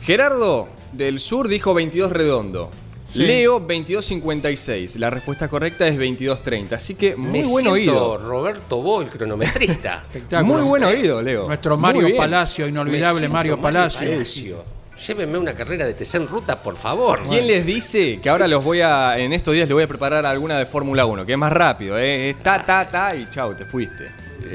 [0.01, 2.71] Gerardo del Sur dijo 22 redondo.
[3.13, 3.21] Sí.
[3.21, 4.97] Leo 22.56.
[4.97, 6.73] La respuesta correcta es 22.30.
[6.73, 8.19] Así que muy Me buen oído.
[8.19, 10.05] Roberto Bo, el cronometrista.
[10.43, 11.47] Muy buen oído, Leo.
[11.47, 12.15] Nuestro Mario.
[12.17, 14.09] Palacio, inolvidable Mario Palacio.
[14.11, 14.65] Palacio.
[15.07, 17.21] Llévenme una carrera de TC en ruta, por favor.
[17.29, 20.27] ¿Quién les dice que ahora los voy a, en estos días les voy a preparar
[20.27, 21.25] alguna de Fórmula 1?
[21.25, 22.31] Que es más rápido, ¿eh?
[22.31, 24.11] Es ta, ta, ta y chau, te fuiste.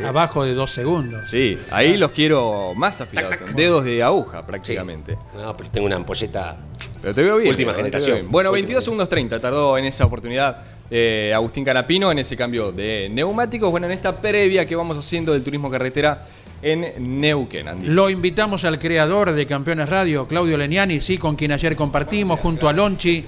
[0.06, 1.26] Abajo de dos segundos.
[1.28, 3.38] Sí, ahí los quiero más afilados.
[3.56, 4.46] Dedos de aguja, Sí.
[4.48, 5.18] prácticamente.
[5.36, 6.58] No, pero tengo una ampolleta.
[7.02, 7.50] Pero te veo bien.
[7.50, 7.76] Última ¿eh?
[7.76, 8.16] Generación.
[8.18, 8.32] bien.
[8.32, 10.58] Bueno, Última 22 segundos 30 tardó en esa oportunidad
[10.90, 13.72] eh, Agustín Canapino en ese cambio de neumáticos.
[13.72, 16.22] Bueno, en esta previa que vamos haciendo del turismo carretera
[16.62, 17.88] en Neuquén, Andy.
[17.88, 22.70] Lo invitamos al creador de Campeones Radio, Claudio Leniani, sí, con quien ayer compartimos junto
[22.70, 23.26] a Lonchi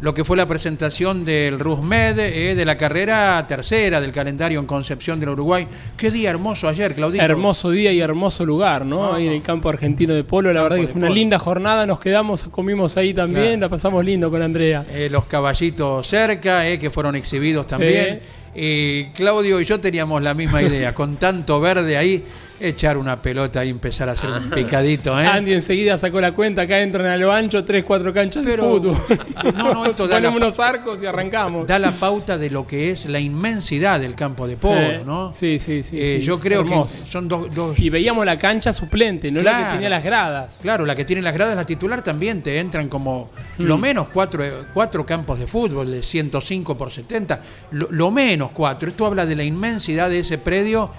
[0.00, 4.66] lo que fue la presentación del RUSMED eh, de la carrera tercera del calendario en
[4.66, 5.66] Concepción del Uruguay.
[5.96, 7.24] Qué día hermoso ayer, Claudito.
[7.24, 9.14] Hermoso día y hermoso lugar, ¿no?
[9.14, 10.52] Ahí en el campo argentino de polo.
[10.52, 11.14] La verdad que fue una polo.
[11.14, 11.86] linda jornada.
[11.86, 13.44] Nos quedamos, comimos ahí también.
[13.44, 13.60] Claro.
[13.60, 14.84] La pasamos lindo con Andrea.
[14.90, 18.20] Eh, los caballitos cerca, eh, que fueron exhibidos también.
[18.54, 22.24] Y Claudio y yo teníamos la misma idea, con tanto verde ahí,
[22.60, 25.18] echar una pelota y empezar a hacer un picadito.
[25.20, 25.26] ¿eh?
[25.26, 26.62] Andy enseguida sacó la cuenta.
[26.62, 28.96] Acá entran a lo ancho, tres, cuatro canchas Pero- de fútbol.
[29.56, 31.66] No, no, esto da Ponemos la- unos arcos y arrancamos.
[31.66, 35.32] Da la pauta de lo que es la inmensidad del campo de polo, Eh, ¿no?
[35.34, 36.00] Sí, sí, sí.
[36.00, 36.26] Eh, sí.
[36.26, 37.04] Yo creo Hermoso.
[37.04, 40.58] que son dos, dos- Y veíamos la cancha suplente, no la que tenía las gradas.
[40.62, 43.62] Claro, la que tiene las gradas, la titular también te entran como Mm.
[43.64, 44.42] lo menos cuatro,
[44.72, 47.40] cuatro campos de fútbol de 105 por 70,
[47.72, 48.88] lo, lo menos cuatro.
[48.88, 50.90] Esto habla de la inmensidad de ese predio,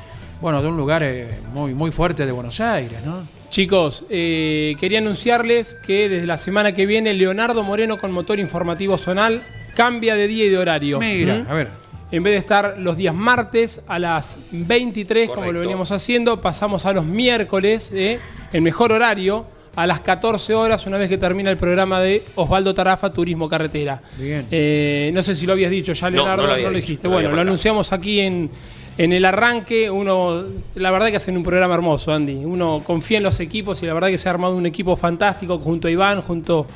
[0.41, 3.27] bueno, de un lugar eh, muy, muy fuerte de Buenos Aires, ¿no?
[3.49, 8.97] Chicos, eh, quería anunciarles que desde la semana que viene Leonardo Moreno con motor informativo
[8.97, 9.41] zonal
[9.75, 10.99] cambia de día y de horario.
[10.99, 11.51] Mira, ¿Mm?
[11.51, 11.67] a ver.
[12.11, 16.85] En vez de estar los días martes a las 23, como lo veníamos haciendo, pasamos
[16.85, 18.19] a los miércoles, ¿eh?
[18.53, 22.73] el mejor horario, a las 14 horas, una vez que termina el programa de Osvaldo
[22.73, 24.01] Tarafa, Turismo Carretera.
[24.17, 24.45] Bien.
[24.51, 26.81] Eh, no sé si lo habías dicho ya, Leonardo, no no lo lo, había dicho,
[26.81, 27.07] dijiste.
[27.07, 28.49] no lo bueno, lo anunciamos aquí en,
[28.97, 29.89] en el arranque.
[29.89, 30.43] Uno,
[30.75, 32.45] la verdad que hacen un programa hermoso, Andy.
[32.45, 35.59] Uno confía en los equipos y la verdad que se ha armado un equipo fantástico
[35.59, 36.67] junto a Iván, junto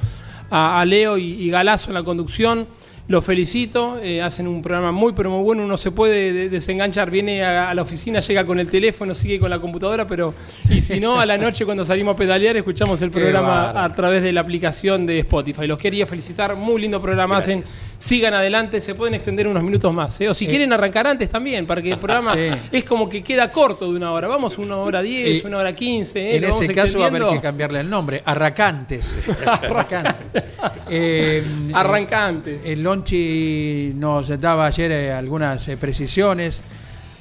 [0.52, 2.68] a, Leo y, y Galazo en la conducción.
[3.10, 7.10] Los felicito, eh, hacen un programa muy pero muy bueno, uno se puede de- desenganchar,
[7.10, 10.34] viene a, a la oficina, llega con el teléfono, sigue con la computadora, pero
[10.70, 14.22] y si no, a la noche cuando salimos a pedalear escuchamos el programa a través
[14.22, 15.66] de la aplicación de Spotify.
[15.66, 17.64] Los quería felicitar, muy lindo programa hacen,
[17.98, 20.30] sigan adelante, se pueden extender unos minutos más, ¿eh?
[20.30, 22.48] o si quieren arrancar antes también, para que el programa Sí.
[22.72, 26.30] es como que queda corto de una hora, vamos una hora diez, una hora quince,
[26.30, 26.36] ¿eh?
[26.38, 29.18] en ese caso va a haber que cambiarle el nombre, Arracantes.
[29.48, 30.44] Arracantes.
[30.92, 31.44] Eh,
[31.74, 32.66] Arrancantes.
[32.66, 36.62] El Lonchi nos daba ayer eh, algunas eh, precisiones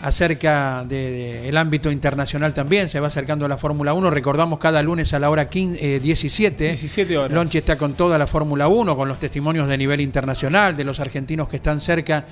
[0.01, 5.13] acerca del ámbito internacional también, se va acercando a la Fórmula 1, recordamos cada lunes
[5.13, 7.33] a la hora 15, eh, 17, 17 horas.
[7.33, 10.99] Lonchi está con toda la Fórmula 1, con los testimonios de nivel internacional, de los
[11.01, 12.25] argentinos que están cerca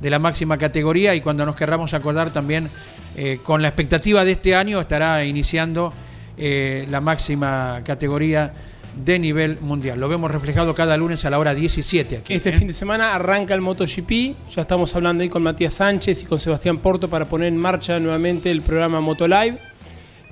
[0.00, 2.70] de la máxima categoría y cuando nos querramos acordar también
[3.16, 5.92] eh, con la expectativa de este año estará iniciando
[6.36, 8.52] eh, la máxima categoría
[8.96, 9.98] de nivel mundial.
[9.98, 12.34] Lo vemos reflejado cada lunes a la hora 17 aquí.
[12.34, 12.58] Este ¿eh?
[12.58, 14.10] fin de semana arranca el MotoGP.
[14.54, 17.98] Ya estamos hablando ahí con Matías Sánchez y con Sebastián Porto para poner en marcha
[17.98, 19.58] nuevamente el programa Motolive.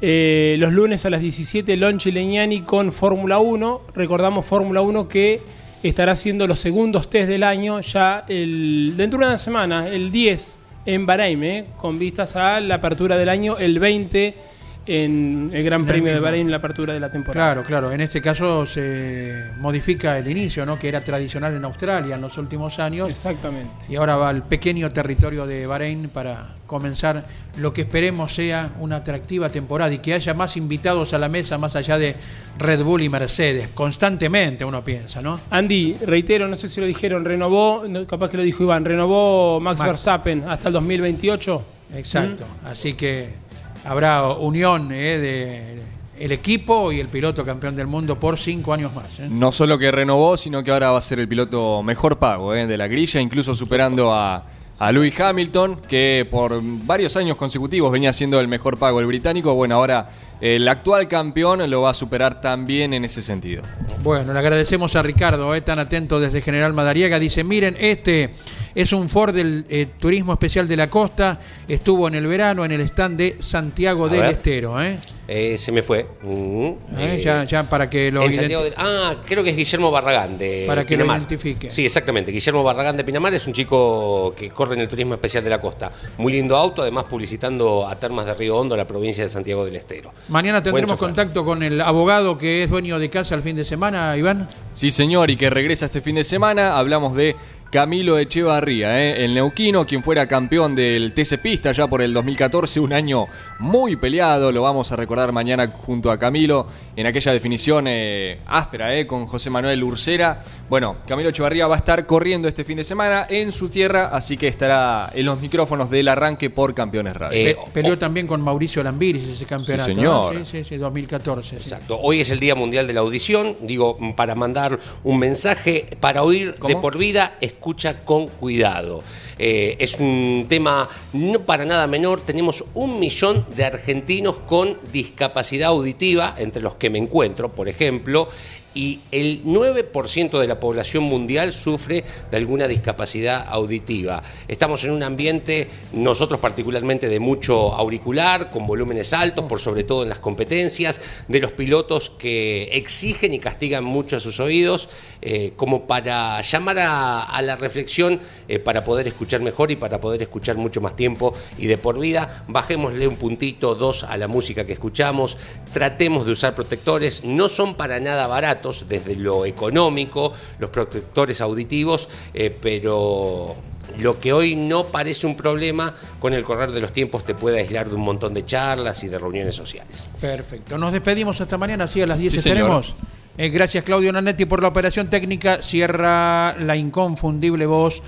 [0.01, 3.83] Eh, los lunes a las 17, Lonche Leñani con Fórmula 1.
[3.95, 5.41] Recordamos Fórmula 1 que
[5.83, 10.59] estará haciendo los segundos test del año ya el, dentro de una semana, el 10
[10.87, 14.52] en Bahrein, eh, con vistas a la apertura del año, el 20
[14.87, 16.21] en el Gran Premio de.
[16.21, 17.53] Bahrein, la apertura de la temporada.
[17.53, 17.93] Claro, claro.
[17.93, 20.79] En este caso se modifica el inicio, ¿no?
[20.79, 23.11] Que era tradicional en Australia en los últimos años.
[23.11, 23.87] Exactamente.
[23.89, 27.27] Y ahora va al pequeño territorio de Bahrein para comenzar
[27.59, 31.59] lo que esperemos sea una atractiva temporada y que haya más invitados a la mesa
[31.59, 32.17] más allá de
[32.59, 33.69] Red Bull y Mercedes.
[33.75, 35.39] Constantemente uno piensa, ¿no?
[35.51, 39.61] Andy, reitero, no sé si lo dijeron, renovó, no, capaz que lo dijo Iván, renovó
[39.61, 39.91] Max, Max.
[39.91, 41.65] Verstappen hasta el 2028.
[41.95, 42.45] Exacto.
[42.65, 43.42] Así que
[43.85, 45.19] habrá unión ¿eh?
[45.19, 45.83] de
[46.19, 49.19] el equipo y el piloto campeón del mundo por cinco años más.
[49.19, 49.27] ¿eh?
[49.29, 52.67] No solo que renovó, sino que ahora va a ser el piloto mejor pago eh,
[52.67, 54.45] de la grilla, incluso superando a,
[54.79, 59.55] a Lewis Hamilton, que por varios años consecutivos venía siendo el mejor pago el británico.
[59.55, 60.11] Bueno, ahora
[60.43, 63.63] el actual campeón lo va a superar también en ese sentido.
[64.03, 67.21] Bueno, le agradecemos a Ricardo, eh, tan atento desde General Madariaga.
[67.21, 68.31] Dice, miren, este
[68.75, 71.39] Es un Ford del eh, Turismo Especial de la Costa.
[71.69, 74.31] Estuvo en el verano en el stand de Santiago A del ver.
[74.33, 74.83] Estero.
[74.83, 74.99] ¿eh?
[75.29, 76.07] Eh, se me fue.
[76.23, 76.77] Mm, ¿Eh?
[76.99, 80.65] eh, Ya, ya para que lo en de- Ah, creo que es Guillermo Barragán de
[80.67, 81.71] Para que lo identifique.
[81.71, 82.33] Sí, exactamente.
[82.33, 85.61] Guillermo Barragán de Pinamar es un chico que corre en el turismo especial de la
[85.61, 85.93] costa.
[86.17, 89.77] Muy lindo auto, además publicitando a Termas de Río Hondo, la provincia de Santiago del
[89.77, 90.13] Estero.
[90.33, 94.17] Mañana tendremos contacto con el abogado que es dueño de casa el fin de semana,
[94.17, 94.49] Iván.
[94.73, 96.79] Sí, señor, y que regresa este fin de semana.
[96.79, 97.37] Hablamos de
[97.73, 99.25] Camilo Echevarría, ¿eh?
[99.25, 103.29] el neuquino, quien fuera campeón del TC Pista ya por el 2014, un año
[103.61, 108.95] muy peleado, lo vamos a recordar mañana junto a Camilo en aquella definición eh, áspera
[108.95, 109.07] ¿eh?
[109.07, 110.43] con José Manuel Ursera.
[110.69, 114.37] Bueno, Camilo Echevarría va a estar corriendo este fin de semana en su tierra, así
[114.37, 117.39] que estará en los micrófonos del arranque por Campeones Radio.
[117.39, 119.87] Eh, Pe- peleó también con Mauricio Lambiris ese campeonato.
[119.87, 120.29] Sí, ¿no?
[120.29, 120.47] señor.
[120.47, 121.49] Sí, sí, sí, 2014.
[121.49, 121.57] sí.
[121.57, 121.99] Exacto.
[122.03, 123.57] Hoy es el Día Mundial de la Audición.
[123.63, 129.05] Digo, para mandar un mensaje, para oír de por vida, escucha con cuidado.
[129.39, 132.21] Eh, es un tema no para nada menor.
[132.21, 138.29] Tenemos un millón de argentinos con discapacidad auditiva, entre los que me encuentro, por ejemplo,
[138.75, 144.23] y el 9% de la población mundial sufre de alguna discapacidad auditiva.
[144.49, 150.03] Estamos en un ambiente, nosotros particularmente, de mucho auricular, con volúmenes altos, por sobre todo
[150.03, 154.89] en las competencias, de los pilotos que exigen y castigan mucho a sus oídos,
[155.21, 160.23] eh, como para llamar a, la reflexión, eh, para poder escuchar mejor y para poder
[160.23, 162.45] escuchar mucho más tiempo y de por vida.
[162.49, 165.37] Bajémosle un puntito, dos a la música que escuchamos,
[165.73, 172.09] tratemos de usar protectores, no son para nada baratos desde lo económico, los protectores auditivos,
[172.35, 173.57] eh, pero
[173.99, 177.61] lo que hoy no parece un problema, con el correr de los tiempos te puede
[177.61, 180.09] aislar de un montón de charlas y de reuniones sociales.
[180.21, 180.79] Perfecto.
[180.79, 182.95] Nos despedimos hasta mañana, así a las 10 Sí, estaremos.
[183.39, 185.63] Eh, gracias Claudio Nanetti por la operación técnica.
[185.63, 188.03] Cierra la inconfundible voz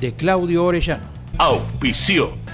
[0.00, 1.04] de Claudio Orellano.
[1.36, 2.32] Auspició